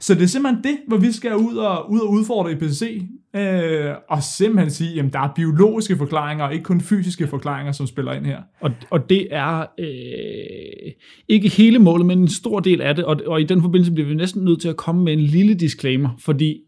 Så 0.00 0.14
det 0.14 0.22
er 0.22 0.26
simpelthen 0.26 0.64
det, 0.64 0.76
hvor 0.88 0.96
vi 0.96 1.12
skal 1.12 1.36
ud 1.36 1.56
og, 1.56 1.92
ud 1.92 2.00
og 2.00 2.10
udfordre 2.10 2.52
IPCC, 2.52 3.02
øh, 3.36 3.90
og 4.08 4.22
simpelthen 4.22 4.70
sige, 4.70 5.02
at 5.02 5.12
der 5.12 5.18
er 5.18 5.32
biologiske 5.36 5.96
forklaringer, 5.96 6.44
og 6.44 6.52
ikke 6.52 6.64
kun 6.64 6.80
fysiske 6.80 7.26
forklaringer, 7.26 7.72
som 7.72 7.86
spiller 7.86 8.12
ind 8.12 8.26
her. 8.26 8.38
Og, 8.60 8.70
og 8.90 9.10
det 9.10 9.28
er 9.30 9.66
øh, 9.78 10.92
ikke 11.28 11.48
hele 11.48 11.78
målet, 11.78 12.06
men 12.06 12.18
en 12.18 12.28
stor 12.28 12.60
del 12.60 12.80
af 12.80 12.94
det, 12.94 13.04
og, 13.04 13.20
og 13.26 13.40
i 13.40 13.44
den 13.44 13.62
forbindelse 13.62 13.92
bliver 13.92 14.08
vi 14.08 14.14
næsten 14.14 14.44
nødt 14.44 14.60
til 14.60 14.68
at 14.68 14.76
komme 14.76 15.04
med 15.04 15.12
en 15.12 15.20
lille 15.20 15.54
disclaimer, 15.54 16.10
fordi 16.18 16.60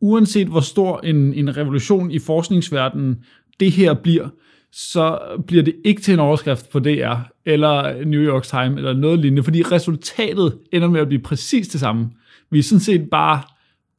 uanset 0.00 0.46
hvor 0.46 0.60
stor 0.60 1.00
en, 1.00 1.34
en 1.34 1.56
revolution 1.56 2.10
i 2.10 2.18
forskningsverdenen 2.18 3.16
det 3.60 3.72
her 3.72 3.94
bliver, 3.94 4.28
så 4.78 5.18
bliver 5.46 5.62
det 5.62 5.76
ikke 5.84 6.02
til 6.02 6.14
en 6.14 6.20
overskrift 6.20 6.70
på 6.70 6.78
DR, 6.78 7.14
eller 7.44 8.04
New 8.04 8.20
York 8.20 8.42
Times, 8.42 8.76
eller 8.76 8.92
noget 8.92 9.18
lignende, 9.18 9.42
fordi 9.42 9.62
resultatet 9.62 10.58
ender 10.72 10.88
med 10.88 11.00
at 11.00 11.08
blive 11.08 11.22
præcis 11.22 11.68
det 11.68 11.80
samme. 11.80 12.10
Vi 12.50 12.58
er 12.58 12.62
sådan 12.62 12.80
set 12.80 13.10
bare 13.10 13.42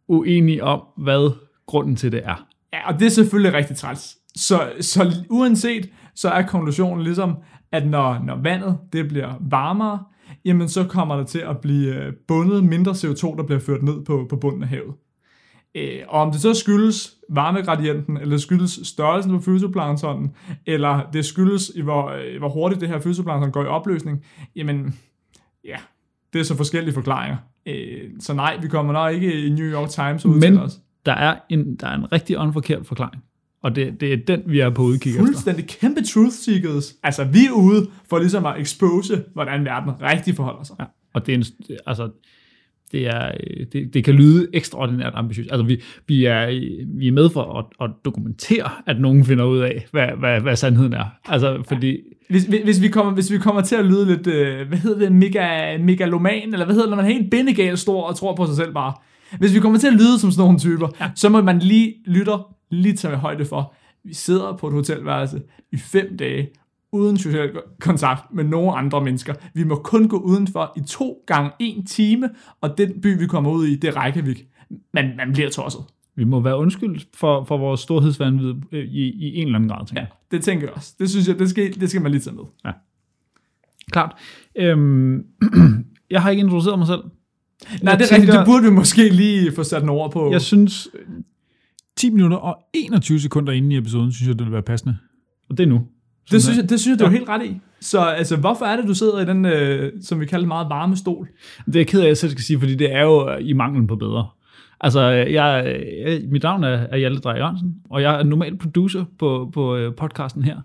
uenige 0.08 0.64
om, 0.64 0.84
hvad 0.98 1.32
grunden 1.66 1.96
til 1.96 2.12
det 2.12 2.22
er. 2.24 2.48
Ja, 2.74 2.88
og 2.88 3.00
det 3.00 3.06
er 3.06 3.10
selvfølgelig 3.10 3.54
rigtig 3.54 3.78
træls. 3.78 4.18
Så, 4.36 4.70
så 4.82 5.14
uanset, 5.30 5.90
så 6.16 6.30
er 6.30 6.42
konklusionen 6.42 7.04
ligesom, 7.04 7.36
at 7.72 7.88
når, 7.88 8.24
når 8.26 8.42
vandet 8.42 8.78
det 8.94 9.08
bliver 9.08 9.34
varmere, 9.50 10.00
jamen 10.46 10.70
så 10.70 10.84
kommer 10.84 11.16
der 11.16 11.24
til 11.24 11.40
at 11.40 11.58
blive 11.62 11.96
øh, 11.96 12.14
bundet 12.28 12.64
mindre 12.64 12.92
CO2, 12.92 13.38
der 13.38 13.44
bliver 13.44 13.60
ført 13.60 13.84
ned 13.84 14.06
på, 14.06 14.26
på 14.30 14.36
bunden 14.36 14.64
af 14.64 14.70
havet. 14.70 14.94
Øh, 15.78 16.00
og 16.08 16.22
om 16.22 16.32
det 16.32 16.42
så 16.42 16.54
skyldes 16.54 17.14
varmegradienten, 17.30 18.18
eller 18.18 18.38
skyldes 18.38 18.80
størrelsen 18.84 19.32
på 19.32 19.42
fytoplanktonen, 19.42 20.32
eller 20.66 21.10
det 21.14 21.26
skyldes, 21.26 21.72
i 21.76 21.82
hvor, 21.82 22.10
øh, 22.10 22.38
hvor 22.38 22.50
hurtigt 22.50 22.82
det 22.82 22.90
her 22.90 23.00
fytoplankton 23.00 23.52
går 23.52 23.64
i 23.64 23.68
opløsning, 23.68 24.24
jamen, 24.56 25.00
ja, 25.66 25.78
det 26.34 26.40
er 26.40 26.44
så 26.44 26.58
forskellige 26.58 26.94
forklaringer. 26.94 27.38
Øh, 27.66 28.04
så 28.20 28.34
nej, 28.34 28.58
vi 28.62 28.68
kommer 28.68 28.94
nok 28.94 29.14
ikke 29.14 29.46
i 29.46 29.50
New 29.50 29.66
York 29.66 29.90
Times 29.90 30.26
ud 30.26 30.40
Men 30.40 30.58
os. 30.58 30.80
der 31.06 31.14
er 31.14 31.36
en, 31.50 31.76
der 31.76 31.88
er 31.88 31.96
en 31.96 32.12
rigtig 32.12 32.38
unforkert 32.38 32.86
forklaring, 32.86 33.24
og 33.64 33.76
det, 33.76 34.02
det 34.02 34.14
er 34.14 34.18
den, 34.28 34.44
vi 34.46 34.60
er 34.60 34.70
på 34.70 34.82
udkig 34.82 35.10
efter. 35.10 35.26
Fuldstændig 35.26 35.68
kæmpe 35.68 36.02
truth 36.04 36.36
seekers. 36.36 36.96
Altså, 37.04 37.24
vi 37.24 37.46
er 37.46 37.52
ude 37.52 37.88
for 38.10 38.20
ligesom 38.20 38.46
at 38.46 38.62
expose, 38.62 39.24
hvordan 39.34 39.66
verden 39.66 39.92
rigtig 40.02 40.36
forholder 40.36 40.64
sig. 40.64 40.76
Ja, 40.80 40.86
og 41.14 41.26
det 41.26 41.34
er 41.34 41.38
en, 41.38 41.46
altså, 41.86 42.10
det, 42.92 43.08
er, 43.08 43.32
øh, 43.48 43.66
det, 43.74 43.94
det 43.94 44.04
kan 44.04 44.14
lyde 44.14 44.48
ekstraordinært 44.54 45.14
ambitiøst. 45.16 45.52
Altså, 45.52 45.66
vi, 45.66 45.82
vi, 46.08 46.26
er, 46.26 46.46
vi 46.98 47.08
er 47.08 47.12
med 47.12 47.30
for 47.30 47.60
at, 47.60 47.66
at 47.82 47.96
dokumentere, 48.06 48.70
at 48.86 49.00
nogen 49.00 49.26
finder 49.26 49.46
ud 49.46 49.60
af, 49.60 49.86
hvad, 49.92 50.08
hvad, 50.20 50.42
hvad 50.42 50.56
sandheden 50.56 50.94
er. 50.94 51.06
Altså, 51.26 51.64
fordi... 51.68 51.98
Hvis, 52.30 52.44
hvis, 52.44 52.64
hvis, 52.64 52.82
vi 52.82 52.88
kommer, 52.88 53.14
hvis 53.14 53.32
vi 53.32 53.38
kommer 53.38 53.62
til 53.62 53.76
at 53.76 53.86
lyde 53.86 54.06
lidt, 54.06 54.28
øh, 54.28 54.68
hvad 54.68 54.78
hedder 54.78 55.00
det, 55.00 55.12
mega, 55.12 55.78
megaloman, 55.78 56.54
eller 56.54 56.66
hvad 56.66 56.76
hedder 56.76 56.88
det, 56.88 56.90
når 56.90 57.04
man 57.04 57.06
er 57.06 57.14
helt 57.14 57.32
bindegal 57.32 57.78
stor 57.78 58.04
og 58.04 58.16
tror 58.16 58.36
på 58.36 58.46
sig 58.46 58.56
selv 58.56 58.74
bare. 58.74 58.94
Hvis 59.40 59.54
vi 59.54 59.60
kommer 59.60 59.80
til 59.80 59.88
at 59.88 59.94
lyde 59.94 60.20
som 60.20 60.32
sådan 60.32 60.44
nogle 60.44 60.60
typer, 60.60 60.88
ja. 61.02 61.10
så 61.16 61.30
må 61.30 61.42
man 61.42 61.60
lige 61.60 61.96
lytter 62.06 62.56
lige 62.72 62.96
tage 62.96 63.16
højde 63.16 63.46
for. 63.46 63.74
Vi 64.04 64.14
sidder 64.14 64.58
på 64.60 64.68
et 64.68 64.74
hotelværelse 64.74 65.42
i 65.72 65.78
fem 65.78 66.18
dage, 66.18 66.50
uden 66.98 67.18
social 67.18 67.50
kontakt 67.82 68.34
med 68.34 68.44
nogen 68.44 68.74
andre 68.78 69.04
mennesker. 69.04 69.34
Vi 69.54 69.64
må 69.64 69.76
kun 69.76 70.08
gå 70.08 70.18
udenfor 70.18 70.74
i 70.78 70.82
to 70.88 71.24
gange 71.28 71.52
en 71.60 71.86
time, 71.86 72.30
og 72.62 72.78
den 72.78 73.02
by, 73.02 73.20
vi 73.20 73.28
kommer 73.28 73.52
ud 73.52 73.66
i, 73.66 73.76
det 73.76 73.88
er 73.88 74.04
Reykjavik. 74.06 74.46
Man, 74.94 75.14
man 75.18 75.34
bliver 75.34 75.50
tosset. 75.50 75.82
Vi 76.16 76.24
må 76.24 76.40
være 76.40 76.58
undskyld 76.58 77.02
for, 77.14 77.44
for 77.44 77.58
vores 77.58 77.80
storhedsvandvid 77.82 78.54
øh, 78.72 78.86
i, 78.86 79.10
i 79.10 79.36
en 79.36 79.46
eller 79.48 79.56
anden 79.60 79.70
grad, 79.70 79.86
tænker 79.88 80.02
Ja, 80.02 80.06
jeg. 80.06 80.12
det 80.32 80.44
tænker 80.44 80.68
jeg 80.68 80.74
også. 80.76 80.94
Det 81.00 81.10
synes 81.10 81.28
jeg, 81.28 81.40
det 81.40 81.50
skal, 81.50 81.80
det 81.82 81.90
skal 81.90 82.02
man 82.02 82.12
lige 82.12 82.22
tage 82.22 82.36
med. 82.36 82.44
Klart. 83.92 84.16
Øhm, 84.56 85.24
jeg 86.12 86.22
har 86.22 86.30
ikke 86.30 86.42
introduceret 86.44 86.78
mig 86.80 86.88
selv. 86.88 87.00
Nej, 87.02 87.10
Jeg 87.72 87.80
det 87.82 87.88
er 87.90 87.92
rigtigt. 87.94 88.10
tænker- 88.10 88.38
Det 88.38 88.46
burde 88.46 88.64
vi 88.64 88.70
måske 88.72 89.10
lige 89.10 89.52
få 89.56 89.64
sat 89.64 89.84
en 89.84 89.90
ord 89.90 90.12
på. 90.12 90.32
Jeg 90.32 90.42
synes, 90.42 90.88
øh, 90.94 91.06
10 91.98 92.10
minutter 92.10 92.38
og 92.38 92.58
21 92.74 93.20
sekunder 93.20 93.54
inde 93.54 93.76
i 93.76 93.78
episoden, 93.78 94.12
synes 94.12 94.28
jeg, 94.28 94.40
det 94.40 94.46
vil 94.46 94.54
være 94.54 94.62
passende. 94.62 94.98
Og 95.50 95.58
det 95.58 95.64
er 95.64 95.68
nu. 95.68 95.82
Det 96.32 96.44
synes 96.44 96.58
jeg, 96.58 96.70
det 96.70 96.80
synes 96.80 96.96
jeg, 96.96 97.00
du 97.00 97.06
er 97.06 97.10
Ja. 97.12 97.18
helt 97.18 97.30
ret 97.30 97.46
i. 97.46 97.60
Så 97.82 98.00
altså, 98.00 98.36
hvorfor 98.36 98.66
er 98.66 98.76
det, 98.76 98.88
du 98.88 98.94
sidder 98.94 99.20
i 99.20 99.26
den, 99.26 99.46
øh, 99.46 99.92
som 100.02 100.20
vi 100.20 100.26
kalder 100.26 100.48
meget 100.48 100.70
varme 100.70 100.96
stol? 100.98 101.28
Det 101.66 101.76
er 101.76 101.80
jeg 101.80 101.88
ked 101.88 102.00
af, 102.00 102.04
at 102.04 102.08
jeg 102.08 102.18
selv 102.18 102.32
skal 102.32 102.44
sige, 102.44 102.60
fordi 102.60 102.76
det 102.76 102.94
er 102.96 103.04
jo 103.04 103.30
i 103.38 103.54
manglen 103.54 103.88
på 103.88 103.96
bedre. 103.96 104.28
Altså, 104.82 105.02
jeg, 105.02 105.28
jeg, 106.06 106.22
mit 106.32 106.44
navn 106.44 106.64
er, 106.64 106.68
er 106.70 106.98
Hjalte 106.98 107.22
Drej 107.22 107.38
Jørgensen, 107.38 107.76
og 107.90 108.02
jeg 108.02 108.20
er 108.20 108.24
normal 108.24 108.58
producer 108.58 109.06
på, 109.20 109.50
på 109.54 109.76
øh, 109.76 109.96
podcasten 109.96 110.44
her, 110.44 110.58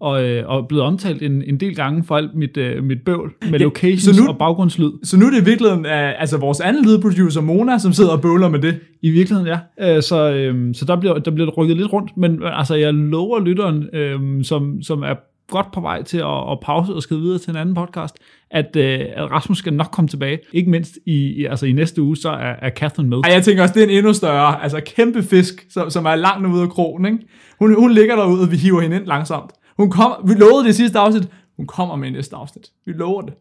og, 0.00 0.24
øh, 0.24 0.48
og 0.48 0.68
blevet 0.68 0.84
omtalt 0.84 1.22
en, 1.22 1.42
en 1.46 1.60
del 1.60 1.76
gange 1.76 2.04
for 2.04 2.16
alt 2.16 2.34
mit, 2.34 2.56
øh, 2.56 2.84
mit 2.84 2.98
bøvl 3.06 3.32
med 3.50 3.58
Ja, 3.58 3.64
locations 3.64 4.16
så 4.16 4.22
nu- 4.22 4.28
og 4.28 4.38
baggrundslyd. 4.38 4.90
Så 5.04 5.18
nu 5.18 5.26
er 5.26 5.30
det 5.30 5.40
i 5.40 5.44
virkeligheden 5.44 5.84
uh, 5.86 6.20
altså 6.20 6.36
vores 6.38 6.60
anden 6.60 6.84
lydproducer, 6.84 7.40
Mona, 7.40 7.78
som 7.78 7.92
sidder 7.92 8.10
og 8.10 8.20
bøvler 8.20 8.48
med 8.48 8.58
det. 8.58 8.78
I 9.02 9.10
virkeligheden, 9.10 9.46
ja. 9.78 9.96
Øh, 9.96 10.02
Så, 10.02 10.32
øh, 10.32 10.74
så 10.74 10.84
der, 10.84 10.96
bliver, 10.96 11.18
der 11.18 11.30
bliver 11.30 11.50
rykket 11.50 11.76
lidt 11.76 11.92
rundt, 11.92 12.16
men 12.16 12.42
øh, 12.42 12.58
altså, 12.58 12.74
jeg 12.74 12.94
lover 12.94 13.40
lytteren, 13.40 13.88
øh, 13.92 14.44
som, 14.44 14.82
som 14.82 15.02
er 15.02 15.14
godt 15.50 15.66
på 15.74 15.80
vej 15.80 16.02
til 16.02 16.18
at, 16.18 16.50
at 16.52 16.58
pause 16.62 16.94
og 16.94 17.02
skrive 17.02 17.20
videre 17.20 17.38
til 17.38 17.50
en 17.50 17.56
anden 17.56 17.74
podcast, 17.74 18.16
at, 18.50 18.76
øh, 18.76 19.00
at 19.16 19.30
Rasmus 19.30 19.58
skal 19.58 19.72
nok 19.74 19.86
komme 19.92 20.08
tilbage. 20.08 20.38
Ikke 20.52 20.70
mindst 20.70 20.98
i, 21.06 21.12
i, 21.12 21.44
altså 21.44 21.66
i 21.66 21.72
næste 21.72 22.02
uge, 22.02 22.16
så 22.16 22.28
er, 22.30 22.54
er 22.62 22.70
Catherine 22.70 23.08
med. 23.08 23.18
Ej, 23.24 23.32
jeg 23.32 23.42
tænker 23.42 23.62
også, 23.62 23.74
det 23.74 23.82
er 23.82 23.86
en 23.86 23.92
endnu 23.96 24.12
større, 24.12 24.62
altså 24.62 24.80
kæmpe 24.96 25.22
fisk, 25.22 25.66
som, 25.70 25.90
som 25.90 26.04
er 26.04 26.14
langt 26.14 26.46
ude 26.46 26.62
af 26.62 26.68
krogen, 26.68 27.06
ikke? 27.06 27.18
Hun, 27.58 27.74
hun 27.80 27.92
ligger 27.92 28.16
derude, 28.16 28.42
og 28.42 28.50
vi 28.50 28.56
hiver 28.56 28.80
hende 28.80 28.96
ind 28.96 29.06
langsomt. 29.06 29.50
Hun 29.80 29.90
kom, 29.90 30.12
vi 30.28 30.34
lovede 30.34 30.64
det 30.64 30.74
sidste 30.74 30.98
afsnit. 30.98 31.28
Hun 31.56 31.66
kommer 31.66 31.96
med 31.96 32.08
i 32.08 32.10
næste 32.10 32.36
afsnit. 32.36 32.70
Vi 32.86 32.92
lover 32.92 33.22
det. 33.22 33.34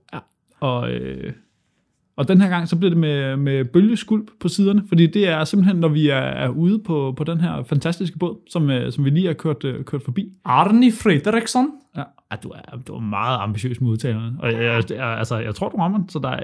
Og, 0.60 0.92
øh, 0.92 1.34
og 2.16 2.28
den 2.28 2.42
her 2.42 2.50
gang, 2.50 2.68
så 2.68 2.76
bliver 2.76 2.90
det 2.90 2.98
med, 2.98 3.38
med 3.38 3.66
bølgeskulp 3.66 4.30
på 4.40 4.48
siderne, 4.48 4.84
fordi 4.88 5.08
det 5.08 5.28
er 5.28 5.44
simpelthen, 5.44 5.76
når 5.76 5.88
vi 5.88 6.10
er, 6.10 6.16
er 6.16 6.50
ude 6.50 6.80
på, 6.80 7.14
på 7.18 7.24
den 7.24 7.42
her 7.42 7.64
fantastiske 7.64 8.18
båd, 8.18 8.38
som, 8.50 8.70
øh, 8.70 8.92
som 8.92 9.06
vi 9.06 9.10
lige 9.10 9.28
har 9.28 9.34
kørt, 9.34 9.64
øh, 9.64 9.84
kørt 9.84 10.04
forbi. 10.04 10.34
Arne 10.46 10.92
Fredriksson. 10.92 11.68
Ja, 11.98 12.04
ja, 12.32 12.36
du, 12.44 12.50
er, 12.50 12.78
du 12.88 12.96
er 12.96 13.00
meget 13.00 13.38
ambitiøs 13.40 13.82
med 13.82 13.90
udtalerne, 13.90 14.38
og 14.40 14.52
jeg, 14.52 14.62
jeg, 14.62 14.92
jeg, 14.92 15.18
altså, 15.18 15.38
jeg 15.38 15.56
tror, 15.56 15.70
du 15.70 15.78
rammer 15.78 15.98
den, 15.98 16.10
så 16.10 16.20
der 16.20 16.30
er... 16.30 16.44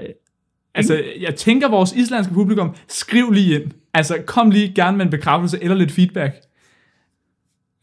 Altså, 0.74 1.02
jeg 1.20 1.34
tænker 1.34 1.68
vores 1.68 1.92
islandske 1.92 2.34
publikum, 2.34 2.74
skriv 2.88 3.30
lige 3.30 3.60
ind. 3.60 3.70
Altså, 3.94 4.16
kom 4.26 4.50
lige 4.50 4.72
gerne 4.74 4.96
med 4.96 5.04
en 5.04 5.10
bekræftelse 5.10 5.62
eller 5.62 5.76
lidt 5.76 5.92
feedback. 5.92 6.34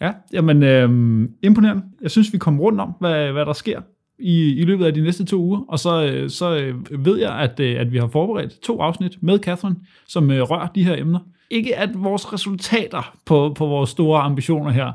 Ja, 0.02 0.12
jamen 0.34 0.64
øh, 0.64 1.30
imponerende. 1.44 1.84
Jeg 2.02 2.12
synes, 2.12 2.34
vi 2.34 2.38
kommer 2.38 2.64
rundt 2.64 2.82
om, 2.82 2.94
hvad, 3.00 3.32
hvad 3.32 3.46
der 3.46 3.54
sker 3.54 3.82
i, 4.20 4.54
i 4.54 4.64
løbet 4.64 4.86
af 4.86 4.94
de 4.94 5.02
næste 5.02 5.26
to 5.26 5.38
uger, 5.38 5.62
og 5.68 5.80
så, 5.80 6.06
øh, 6.06 6.30
så 6.30 6.56
øh, 6.56 7.06
ved 7.06 7.20
jeg, 7.20 7.32
at, 7.32 7.60
øh, 7.60 7.80
at 7.80 7.92
vi 7.92 7.98
har 7.98 8.08
forberedt 8.08 8.62
to 8.62 8.82
afsnit 8.82 9.24
med 9.24 9.40
Catherine, 9.40 9.76
som 10.08 10.30
rører 10.30 10.68
de 10.68 10.84
her 10.84 10.96
emner. 10.98 11.20
Ikke 11.50 11.76
at 11.76 11.90
vores 11.94 12.34
resultater 12.34 13.16
på, 13.26 13.54
på 13.58 13.66
vores 13.66 13.90
store 13.90 14.22
ambitioner 14.22 14.72
her 14.72 14.92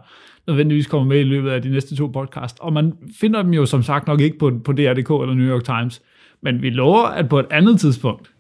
nødvendigvis 0.46 0.86
kommer 0.86 1.06
med 1.06 1.20
i 1.20 1.24
løbet 1.24 1.50
af 1.50 1.62
de 1.62 1.70
næste 1.70 1.96
to 1.96 2.06
podcast, 2.06 2.56
og 2.60 2.72
man 2.72 2.92
finder 3.20 3.42
dem 3.42 3.52
jo 3.52 3.66
som 3.66 3.82
sagt 3.82 4.06
nok 4.06 4.20
ikke 4.20 4.38
på, 4.38 4.52
på 4.64 4.72
DR.dk 4.72 5.10
eller 5.10 5.34
New 5.34 5.56
York 5.56 5.64
Times, 5.64 6.02
men 6.42 6.62
vi 6.62 6.70
lover, 6.70 7.02
at 7.02 7.28
på 7.28 7.38
et 7.38 7.46
andet 7.50 7.80
tidspunkt, 7.80 8.30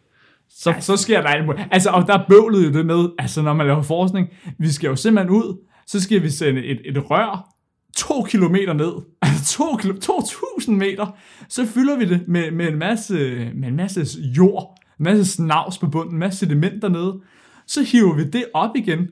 så 0.50 0.70
Ja, 0.70 0.80
så 0.80 0.96
sker 0.96 1.20
der 1.20 1.28
alt 1.28 1.46
muligt. 1.46 1.68
Altså, 1.70 1.90
og 1.90 2.06
der 2.06 2.18
er 2.18 2.24
bøvlet 2.28 2.66
jo 2.66 2.72
det 2.72 2.86
med, 2.86 3.08
altså 3.18 3.42
når 3.42 3.52
man 3.54 3.66
laver 3.66 3.82
forskning, 3.82 4.28
vi 4.58 4.68
skal 4.68 4.88
jo 4.88 4.96
simpelthen 4.96 5.30
ud, 5.30 5.58
så 5.88 6.00
skal 6.00 6.22
vi 6.22 6.30
sende 6.30 6.64
et, 6.64 6.80
et 6.84 7.10
rør 7.10 7.54
to 7.96 8.22
kilometer 8.22 8.72
ned, 8.72 8.92
altså 9.22 9.56
to, 9.56 9.76
to 10.00 10.22
tusind 10.22 10.76
meter, 10.76 11.16
så 11.48 11.66
fylder 11.66 11.96
vi 11.96 12.04
det 12.04 12.28
med, 12.28 12.50
med, 12.50 12.68
en 12.68 12.78
masse, 12.78 13.14
med 13.54 13.68
en 13.68 13.76
masse 13.76 14.20
jord, 14.20 14.78
en 14.98 15.04
masse 15.04 15.24
snavs 15.24 15.78
på 15.78 15.86
bunden, 15.86 16.14
en 16.14 16.18
masse 16.18 16.38
sediment 16.38 16.82
dernede, 16.82 17.20
så 17.66 17.82
hiver 17.82 18.14
vi 18.14 18.24
det 18.24 18.44
op 18.54 18.76
igen, 18.76 19.08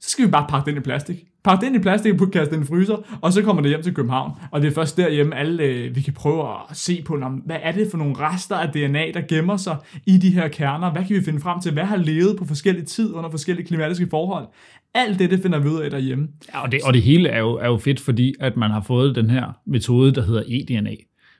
så 0.00 0.10
skal 0.10 0.26
vi 0.26 0.30
bare 0.30 0.46
pakke 0.48 0.66
det 0.66 0.70
ind 0.70 0.78
i 0.78 0.84
plastik. 0.84 1.24
Pakke 1.44 1.60
det 1.60 1.66
ind 1.66 1.76
i 1.76 1.82
plastik 1.82 2.22
og 2.22 2.30
kaste 2.30 2.56
det 2.56 2.62
i 2.62 2.66
fryser, 2.66 3.18
og 3.22 3.32
så 3.32 3.42
kommer 3.42 3.62
det 3.62 3.70
hjem 3.70 3.82
til 3.82 3.94
København. 3.94 4.32
Og 4.50 4.62
det 4.62 4.68
er 4.68 4.74
først 4.74 4.96
derhjemme, 4.96 5.36
alle, 5.36 5.62
øh, 5.62 5.96
vi 5.96 6.00
kan 6.00 6.12
prøve 6.12 6.48
at 6.70 6.76
se 6.76 7.02
på, 7.02 7.16
hvad 7.44 7.56
er 7.62 7.72
det 7.72 7.90
for 7.90 7.98
nogle 7.98 8.14
rester 8.18 8.56
af 8.56 8.68
DNA, 8.68 9.10
der 9.14 9.20
gemmer 9.28 9.56
sig 9.56 9.76
i 10.06 10.18
de 10.18 10.30
her 10.30 10.48
kerner? 10.48 10.92
Hvad 10.92 11.04
kan 11.04 11.16
vi 11.16 11.24
finde 11.24 11.40
frem 11.40 11.60
til? 11.60 11.72
Hvad 11.72 11.84
har 11.84 11.96
levet 11.96 12.36
på 12.38 12.44
forskellige 12.44 12.84
tid 12.84 13.14
under 13.14 13.30
forskellige 13.30 13.66
klimatiske 13.66 14.06
forhold? 14.10 14.46
Alt 14.96 15.18
det, 15.18 15.30
det 15.30 15.42
finder 15.42 15.58
vi 15.58 15.68
ud 15.68 15.80
af 15.80 15.90
derhjemme. 15.90 16.28
Ja, 16.54 16.62
og 16.62 16.72
det, 16.72 16.80
og 16.84 16.94
det 16.94 17.02
hele 17.02 17.28
er 17.28 17.38
jo, 17.38 17.52
er 17.52 17.66
jo 17.66 17.76
fedt, 17.76 18.00
fordi 18.00 18.34
at 18.40 18.56
man 18.56 18.70
har 18.70 18.80
fået 18.80 19.16
den 19.16 19.30
her 19.30 19.58
metode, 19.66 20.14
der 20.14 20.22
hedder 20.22 20.42
eDNA. 20.46 20.94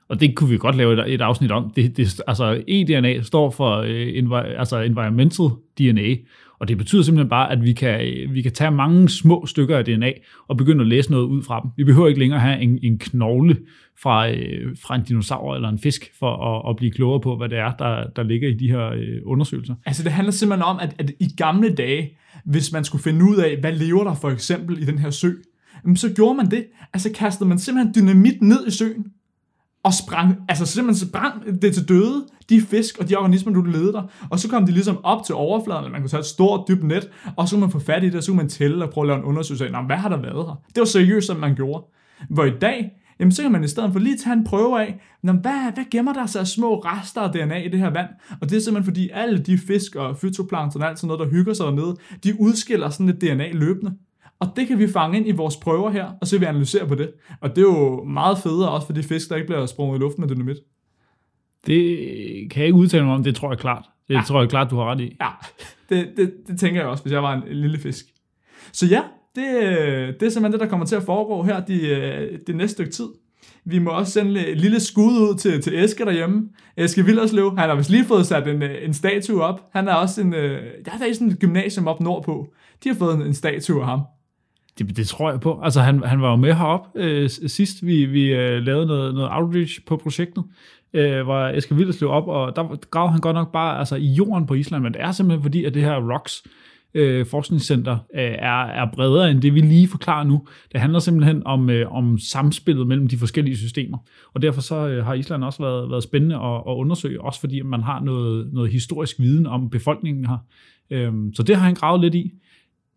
Og 0.08 0.20
det 0.20 0.34
kunne 0.34 0.50
vi 0.50 0.58
godt 0.58 0.76
lave 0.76 0.92
et, 0.92 1.14
et 1.14 1.20
afsnit 1.20 1.50
om. 1.50 1.72
Det, 1.76 1.96
det, 1.96 2.20
altså 2.26 2.62
eDNA 2.68 3.22
står 3.22 3.50
for 3.50 3.76
øh, 3.76 4.08
envi, 4.14 4.34
altså 4.58 4.80
environmental 4.80 5.46
DNA, 5.78 6.14
og 6.58 6.68
det 6.68 6.78
betyder 6.78 7.02
simpelthen 7.02 7.28
bare, 7.28 7.52
at 7.52 7.62
vi 7.62 7.72
kan, 7.72 8.00
vi 8.30 8.42
kan 8.42 8.52
tage 8.52 8.70
mange 8.70 9.08
små 9.08 9.46
stykker 9.46 9.78
af 9.78 9.84
DNA 9.84 10.12
og 10.48 10.56
begynde 10.56 10.80
at 10.80 10.86
læse 10.86 11.10
noget 11.10 11.24
ud 11.24 11.42
fra 11.42 11.60
dem. 11.60 11.70
Vi 11.76 11.84
behøver 11.84 12.08
ikke 12.08 12.20
længere 12.20 12.40
have 12.40 12.60
en, 12.60 12.78
en 12.82 12.98
knogle 12.98 13.56
fra, 14.02 14.30
øh, 14.30 14.76
fra 14.82 14.94
en 14.94 15.02
dinosaur 15.02 15.54
eller 15.54 15.68
en 15.68 15.78
fisk 15.78 16.10
for 16.18 16.36
at, 16.36 16.70
at 16.70 16.76
blive 16.76 16.92
klogere 16.92 17.20
på, 17.20 17.36
hvad 17.36 17.48
det 17.48 17.58
er, 17.58 17.72
der, 17.72 18.06
der 18.16 18.22
ligger 18.22 18.48
i 18.48 18.54
de 18.54 18.70
her 18.70 18.86
øh, 18.86 19.20
undersøgelser. 19.24 19.74
Altså 19.86 20.02
det 20.02 20.12
handler 20.12 20.32
simpelthen 20.32 20.64
om, 20.64 20.78
at, 20.80 20.94
at 20.98 21.10
i 21.20 21.28
gamle 21.36 21.74
dage, 21.74 22.18
hvis 22.44 22.72
man 22.72 22.84
skulle 22.84 23.02
finde 23.02 23.24
ud 23.24 23.36
af, 23.36 23.56
hvad 23.56 23.72
lever 23.72 24.04
der 24.04 24.14
for 24.14 24.30
eksempel 24.30 24.82
i 24.82 24.84
den 24.84 24.98
her 24.98 25.10
sø, 25.10 25.30
så 25.94 26.12
gjorde 26.14 26.34
man 26.34 26.50
det. 26.50 26.64
Altså 26.92 27.12
kastede 27.14 27.48
man 27.48 27.58
simpelthen 27.58 27.94
dynamit 27.94 28.42
ned 28.42 28.66
i 28.66 28.70
søen, 28.70 29.06
og 29.86 29.94
sprang, 29.94 30.36
altså 30.48 30.66
simpelthen 30.66 31.08
sprang 31.08 31.62
det 31.62 31.74
til 31.74 31.88
døde, 31.88 32.26
de 32.50 32.60
fisk 32.60 32.98
og 32.98 33.08
de 33.08 33.16
organismer, 33.16 33.52
du 33.52 33.62
leder 33.62 33.92
der, 33.92 34.02
og 34.30 34.38
så 34.38 34.48
kom 34.48 34.66
de 34.66 34.72
ligesom 34.72 34.98
op 35.04 35.24
til 35.26 35.34
overfladen, 35.34 35.80
eller 35.80 35.92
man 35.92 36.00
kunne 36.00 36.10
tage 36.10 36.20
et 36.20 36.26
stort, 36.26 36.68
dybt 36.68 36.84
net, 36.84 37.10
og 37.36 37.48
så 37.48 37.54
kunne 37.54 37.60
man 37.60 37.70
få 37.70 37.78
fat 37.78 38.04
i 38.04 38.06
det, 38.06 38.14
og 38.14 38.22
så 38.22 38.30
kunne 38.30 38.36
man 38.36 38.48
tælle 38.48 38.84
og 38.84 38.90
prøve 38.90 39.04
at 39.04 39.08
lave 39.08 39.18
en 39.18 39.24
undersøgelse 39.24 39.66
af, 39.66 39.86
hvad 39.86 39.96
har 39.96 40.08
der 40.08 40.16
været 40.16 40.46
her? 40.46 40.62
Det 40.74 40.80
var 40.80 40.84
seriøst, 40.84 41.26
som 41.26 41.36
man 41.36 41.54
gjorde. 41.54 41.84
Hvor 42.30 42.44
i 42.44 42.50
dag, 42.60 42.90
jamen 43.20 43.32
så 43.32 43.42
kan 43.42 43.52
man 43.52 43.64
i 43.64 43.68
stedet 43.68 43.92
for 43.92 43.98
lige 43.98 44.16
tage 44.16 44.32
en 44.36 44.44
prøve 44.44 44.80
af, 44.80 45.00
"Nå, 45.22 45.32
hvad, 45.32 45.74
hvad 45.74 45.84
gemmer 45.90 46.12
der 46.12 46.26
sig 46.26 46.40
af 46.40 46.46
små 46.46 46.78
rester 46.78 47.20
af 47.20 47.32
DNA 47.32 47.58
i 47.64 47.68
det 47.68 47.78
her 47.80 47.90
vand? 47.90 48.08
Og 48.40 48.50
det 48.50 48.56
er 48.56 48.60
simpelthen 48.60 48.84
fordi, 48.84 49.08
alle 49.12 49.38
de 49.38 49.58
fisk 49.58 49.96
og 49.96 50.16
fytoplankton 50.16 50.82
og 50.82 50.88
alt 50.88 50.98
sådan 50.98 51.08
noget, 51.08 51.20
der 51.20 51.36
hygger 51.36 51.54
sig 51.54 51.66
dernede, 51.66 51.96
de 52.24 52.40
udskiller 52.40 52.90
sådan 52.90 53.08
et 53.08 53.20
DNA 53.20 53.48
løbende. 53.52 53.92
Og 54.40 54.48
det 54.56 54.68
kan 54.68 54.78
vi 54.78 54.88
fange 54.88 55.16
ind 55.18 55.28
i 55.28 55.30
vores 55.32 55.56
prøver 55.56 55.90
her, 55.90 56.06
og 56.20 56.26
så 56.26 56.34
vil 56.36 56.40
vi 56.40 56.46
analysere 56.46 56.86
på 56.88 56.94
det. 56.94 57.10
Og 57.40 57.50
det 57.50 57.58
er 57.58 57.62
jo 57.62 58.04
meget 58.04 58.38
federe 58.38 58.70
også 58.70 58.86
for 58.86 58.92
de 58.94 59.02
fisk, 59.02 59.28
der 59.28 59.36
ikke 59.36 59.46
bliver 59.46 59.66
sprunget 59.66 59.98
i 59.98 60.00
luften 60.00 60.20
med 60.26 60.34
dynamit. 60.34 60.56
Det 61.66 61.98
kan 62.50 62.60
jeg 62.60 62.66
ikke 62.66 62.78
udtale 62.78 63.04
mig 63.04 63.14
om, 63.14 63.22
det 63.24 63.36
tror 63.36 63.50
jeg 63.50 63.58
klart. 63.58 63.84
Det 64.08 64.14
Ja. 64.14 64.22
tror 64.26 64.40
jeg 64.40 64.48
klart, 64.50 64.70
du 64.70 64.76
har 64.76 64.84
ret 64.92 65.00
i. 65.00 65.16
Ja, 65.20 65.28
det, 65.88 66.08
det, 66.16 66.32
det 66.46 66.58
tænker 66.60 66.80
jeg 66.80 66.88
også, 66.90 67.02
hvis 67.04 67.12
jeg 67.12 67.22
var 67.22 67.34
en, 67.34 67.42
en 67.48 67.56
lille 67.56 67.78
fisk. 67.78 68.04
Så 68.72 68.86
ja, 68.86 69.02
det, 69.34 69.44
det 70.20 70.26
er 70.26 70.30
simpelthen 70.30 70.52
det, 70.52 70.60
der 70.60 70.66
kommer 70.66 70.86
til 70.86 70.96
at 70.96 71.02
foregå 71.02 71.42
her 71.42 71.60
de, 71.64 72.38
det 72.46 72.56
næste 72.56 72.72
stykke 72.74 72.92
tid. 72.92 73.06
Vi 73.64 73.78
må 73.78 73.90
også 73.90 74.12
sende 74.12 74.46
et 74.46 74.60
lille 74.60 74.80
skud 74.80 75.12
ud 75.30 75.36
til, 75.38 75.62
til 75.62 75.84
Eske 75.84 76.04
derhjemme. 76.04 76.48
Eske 76.76 77.04
Villerslev, 77.04 77.56
han 77.58 77.68
har 77.68 77.76
vist 77.76 77.90
lige 77.90 78.04
fået 78.04 78.26
sat 78.26 78.48
en, 78.48 78.62
en 78.62 78.94
statue 78.94 79.42
op. 79.42 79.60
Han 79.72 79.88
er 79.88 79.94
også 79.94 80.20
en, 80.20 80.34
øh, 80.34 80.62
der 80.84 80.90
er 80.92 80.98
der 80.98 81.12
sådan 81.14 81.28
et 81.28 81.38
gymnasium 81.38 81.86
op 81.86 82.00
nordpå. 82.00 82.46
De 82.84 82.88
har 82.88 82.96
fået 82.96 83.14
en, 83.14 83.22
en 83.22 83.34
statue 83.34 83.80
af 83.80 83.86
ham. 83.86 84.00
Det, 84.78 84.96
det 84.96 85.06
tror 85.08 85.30
jeg 85.30 85.40
på. 85.40 85.60
Altså, 85.62 85.80
han, 85.80 86.02
han 86.02 86.22
var 86.22 86.30
jo 86.30 86.36
med 86.36 86.54
herop 86.54 86.86
øh, 86.94 87.30
sidst, 87.30 87.86
vi, 87.86 88.04
vi 88.04 88.32
øh, 88.32 88.62
lavede 88.62 88.86
noget, 88.86 89.14
noget 89.14 89.30
outreach 89.32 89.84
på 89.86 89.96
projektet, 89.96 90.44
øh, 90.92 91.22
hvor 91.22 91.48
Eske 91.48 91.74
løb 91.74 91.88
op, 92.02 92.28
og 92.28 92.56
der 92.56 92.76
gravede 92.90 93.12
han 93.12 93.20
godt 93.20 93.34
nok 93.34 93.52
bare 93.52 93.78
altså, 93.78 93.96
i 93.96 94.06
jorden 94.06 94.46
på 94.46 94.54
Island, 94.54 94.82
men 94.82 94.92
det 94.92 95.02
er 95.02 95.12
simpelthen 95.12 95.42
fordi, 95.42 95.64
at 95.64 95.74
det 95.74 95.82
her 95.82 96.12
ROCKS, 96.12 96.42
øh, 96.96 97.26
forskningscenter 97.26 97.98
øh, 98.14 98.34
er, 98.38 98.64
er 98.64 98.90
bredere 98.92 99.30
end 99.30 99.42
det, 99.42 99.54
vi 99.54 99.60
lige 99.60 99.88
forklarer 99.88 100.24
nu. 100.24 100.46
Det 100.72 100.80
handler 100.80 100.98
simpelthen 100.98 101.46
om, 101.46 101.70
øh, 101.70 101.92
om 101.92 102.18
samspillet 102.18 102.86
mellem 102.86 103.08
de 103.08 103.18
forskellige 103.18 103.56
systemer, 103.56 103.98
og 104.34 104.42
derfor 104.42 104.60
så 104.60 104.88
øh, 104.88 105.04
har 105.04 105.14
Island 105.14 105.44
også 105.44 105.62
været, 105.62 105.90
været 105.90 106.02
spændende 106.02 106.36
at, 106.36 106.56
at 106.68 106.72
undersøge, 106.72 107.20
også 107.20 107.40
fordi 107.40 107.62
man 107.62 107.82
har 107.82 108.00
noget, 108.00 108.52
noget 108.52 108.70
historisk 108.70 109.18
viden 109.18 109.46
om 109.46 109.70
befolkningen 109.70 110.26
her. 110.26 110.38
Øh, 110.90 111.12
så 111.34 111.42
det 111.42 111.56
har 111.56 111.64
han 111.64 111.74
gravet 111.74 112.00
lidt 112.00 112.14
i. 112.14 112.32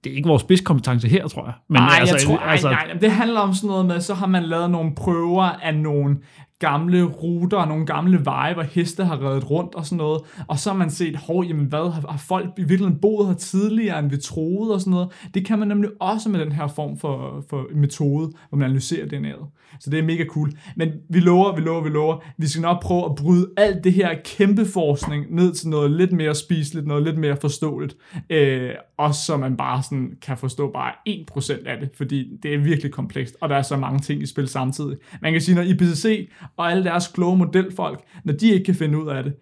Det 0.03 0.11
er 0.11 0.15
ikke 0.15 0.27
vores 0.27 0.41
spidskompetence 0.41 1.07
her, 1.07 1.27
tror 1.27 1.45
jeg. 1.45 1.53
Men 1.69 1.81
nej, 1.81 1.97
altså, 1.99 2.15
jeg 2.15 2.23
tror, 2.25 2.37
altså, 2.37 2.69
nej, 2.69 2.87
nej, 2.87 2.97
det 2.97 3.11
handler 3.11 3.39
om 3.39 3.53
sådan 3.53 3.67
noget 3.67 3.85
med, 3.85 4.01
så 4.01 4.13
har 4.13 4.27
man 4.27 4.43
lavet 4.43 4.71
nogle 4.71 4.95
prøver 4.95 5.43
af 5.43 5.75
nogle 5.75 6.17
gamle 6.59 7.03
ruter 7.03 7.57
og 7.57 7.67
nogle 7.67 7.85
gamle 7.85 8.25
veje, 8.25 8.53
hvor 8.53 8.63
heste 8.63 9.05
har 9.05 9.21
reddet 9.21 9.51
rundt 9.51 9.75
og 9.75 9.85
sådan 9.85 9.97
noget. 9.97 10.21
Og 10.47 10.59
så 10.59 10.69
har 10.69 10.77
man 10.77 10.89
set, 10.89 11.15
hov, 11.15 11.43
jamen 11.43 11.65
hvad, 11.65 11.91
har, 11.91 12.11
har 12.11 12.17
folk 12.17 12.45
i 12.57 12.61
virkeligheden 12.61 12.99
boet 13.01 13.27
her 13.27 13.35
tidligere, 13.35 13.99
end 13.99 14.09
vi 14.09 14.17
troede 14.17 14.73
og 14.73 14.79
sådan 14.79 14.91
noget. 14.91 15.09
Det 15.33 15.45
kan 15.45 15.59
man 15.59 15.67
nemlig 15.67 15.89
også 15.99 16.29
med 16.29 16.39
den 16.39 16.51
her 16.51 16.67
form 16.67 16.97
for, 16.97 17.43
for 17.49 17.65
metode, 17.75 18.31
hvor 18.49 18.57
man 18.57 18.65
analyserer 18.65 19.05
DNA'et. 19.05 19.59
Så 19.79 19.89
det 19.89 19.99
er 19.99 20.03
mega 20.03 20.25
cool. 20.25 20.51
Men 20.75 20.89
vi 21.09 21.19
lover, 21.19 21.55
vi 21.55 21.61
lover, 21.61 21.83
vi 21.83 21.89
lover, 21.89 22.23
vi 22.37 22.47
skal 22.47 22.61
nok 22.61 22.81
prøve 22.81 23.05
at 23.05 23.15
bryde 23.15 23.49
alt 23.57 23.83
det 23.83 23.93
her 23.93 24.15
kæmpe 24.25 24.65
forskning 24.65 25.35
ned 25.35 25.53
til 25.53 25.69
noget 25.69 25.91
lidt 25.91 26.11
mere 26.11 26.35
spiseligt, 26.35 26.87
noget 26.87 27.03
lidt 27.03 27.17
mere 27.17 27.37
forståeligt. 27.41 27.95
Øh, 28.29 28.71
også 28.97 29.25
så 29.25 29.37
man 29.37 29.57
bare 29.57 29.83
sådan 29.83 30.17
kan 30.21 30.37
forstå 30.37 30.71
bare 30.71 30.91
1% 31.09 31.67
af 31.67 31.79
det, 31.79 31.89
fordi 31.97 32.37
det 32.43 32.53
er 32.53 32.57
virkelig 32.57 32.91
komplekst, 32.91 33.35
og 33.41 33.49
der 33.49 33.55
er 33.55 33.61
så 33.61 33.77
mange 33.77 33.99
ting 33.99 34.21
i 34.21 34.25
spil 34.25 34.47
samtidig. 34.47 34.97
Man 35.21 35.31
kan 35.31 35.41
sige, 35.41 35.55
når 35.55 35.61
IPCC 35.61 36.29
og 36.57 36.71
alle 36.71 36.83
deres 36.83 37.07
kloge 37.07 37.37
modelfolk, 37.37 37.99
når 38.23 38.33
de 38.33 38.49
ikke 38.49 38.65
kan 38.65 38.75
finde 38.75 39.03
ud 39.03 39.07
af 39.07 39.23
det, 39.23 39.33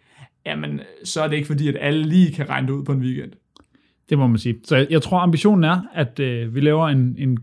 jamen, 0.46 0.80
så 1.04 1.22
er 1.22 1.28
det 1.28 1.36
ikke 1.36 1.48
fordi, 1.48 1.68
at 1.68 1.76
alle 1.80 2.04
lige 2.04 2.32
kan 2.32 2.50
regne 2.50 2.68
det 2.68 2.74
ud 2.74 2.84
på 2.84 2.92
en 2.92 3.02
weekend. 3.02 3.32
Det 4.10 4.18
må 4.18 4.28
man 4.28 4.38
sige. 4.38 4.56
Så 4.64 4.76
jeg, 4.76 4.88
jeg 4.90 5.02
tror, 5.02 5.20
ambitionen 5.20 5.64
er, 5.64 5.82
at 5.94 6.20
øh, 6.20 6.56
vi 6.56 6.60
laver 6.60 6.88
en, 6.88 7.16
en 7.18 7.38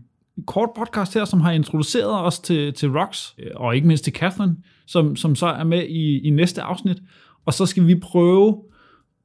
kort 0.45 0.69
podcast 0.77 1.13
her, 1.13 1.25
som 1.25 1.41
har 1.41 1.51
introduceret 1.51 2.25
os 2.25 2.39
til, 2.39 2.73
til 2.73 2.89
Rox, 2.89 3.29
øh, 3.39 3.51
og 3.55 3.75
ikke 3.75 3.87
mindst 3.87 4.03
til 4.03 4.13
Catherine, 4.13 4.55
som, 4.85 5.15
som 5.15 5.35
så 5.35 5.47
er 5.47 5.63
med 5.63 5.83
i, 5.83 6.27
i 6.27 6.29
næste 6.29 6.61
afsnit. 6.61 6.97
Og 7.45 7.53
så 7.53 7.65
skal 7.65 7.87
vi 7.87 7.95
prøve 7.95 8.61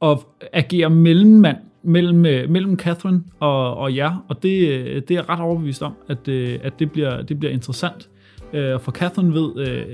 at 0.03 0.19
agere 0.53 0.91
mellemmand 0.91 1.57
mellem, 1.83 2.27
øh, 2.27 2.51
mellem 2.51 2.79
Catherine 2.79 3.23
og, 3.39 3.77
og 3.77 3.97
jer, 3.97 4.25
og 4.29 4.43
det, 4.43 4.69
øh, 4.69 4.95
det 4.95 5.11
er 5.11 5.15
jeg 5.15 5.29
ret 5.29 5.41
overbevist 5.41 5.83
om, 5.83 5.93
at, 6.09 6.29
at 6.29 6.79
det, 6.79 6.93
bliver, 6.93 7.23
det 7.23 7.39
bliver 7.39 7.53
interessant. 7.53 8.09
For 8.53 8.91
Catherine 8.91 9.35
ved... 9.35 9.69
Øh, 9.69 9.85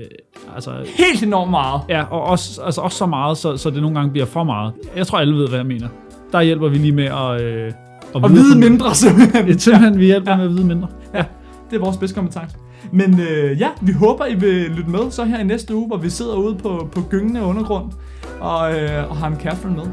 altså, 0.55 0.71
Helt 0.97 1.23
enormt 1.23 1.51
meget. 1.51 1.81
Ja, 1.89 2.03
og 2.03 2.21
også, 2.21 2.61
altså 2.61 2.81
også 2.81 2.97
så 2.97 3.05
meget, 3.05 3.37
så, 3.37 3.57
så 3.57 3.69
det 3.69 3.81
nogle 3.81 3.97
gange 3.97 4.11
bliver 4.11 4.25
for 4.25 4.43
meget. 4.43 4.73
Jeg 4.95 5.07
tror, 5.07 5.17
alle 5.17 5.35
ved, 5.35 5.47
hvad 5.47 5.59
jeg 5.59 5.65
mener. 5.65 5.87
Der 6.31 6.41
hjælper 6.41 6.67
vi 6.67 6.77
lige 6.77 6.91
med 6.91 7.05
at... 7.05 7.41
Øh, 7.41 7.71
at 8.15 8.23
og 8.23 8.31
vide 8.31 8.59
mindre, 8.59 8.95
simpelthen. 8.95 9.49
Er 9.49 9.57
simpelthen, 9.57 9.99
vi 9.99 10.05
hjælper 10.05 10.31
ja. 10.31 10.37
med 10.37 10.45
at 10.45 10.51
vide 10.51 10.65
mindre. 10.65 10.87
Ja, 11.13 11.23
det 11.69 11.75
er 11.75 11.79
vores 11.79 11.95
spidskompetence. 11.95 12.55
Men 12.91 13.19
øh, 13.19 13.59
ja, 13.59 13.69
vi 13.81 13.91
håber, 13.91 14.25
I 14.25 14.35
vil 14.35 14.71
lytte 14.71 14.89
med 14.89 15.11
så 15.11 15.23
her 15.23 15.39
i 15.39 15.43
næste 15.43 15.75
uge, 15.75 15.87
hvor 15.87 15.97
vi 15.97 16.09
sidder 16.09 16.35
ude 16.35 16.55
på, 16.55 16.89
på 16.91 17.01
gyngende 17.09 17.41
undergrund 17.41 17.91
og, 18.39 18.73
øh, 18.73 19.09
og 19.09 19.17
har 19.17 19.27
en 19.27 19.35
Catherine 19.35 19.75
med. 19.75 19.85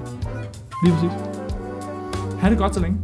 Lige 0.84 0.94
præcis. 0.94 1.10
Ha' 2.40 2.50
det 2.50 2.58
godt 2.58 2.74
så 2.74 2.80
længe. 2.80 2.98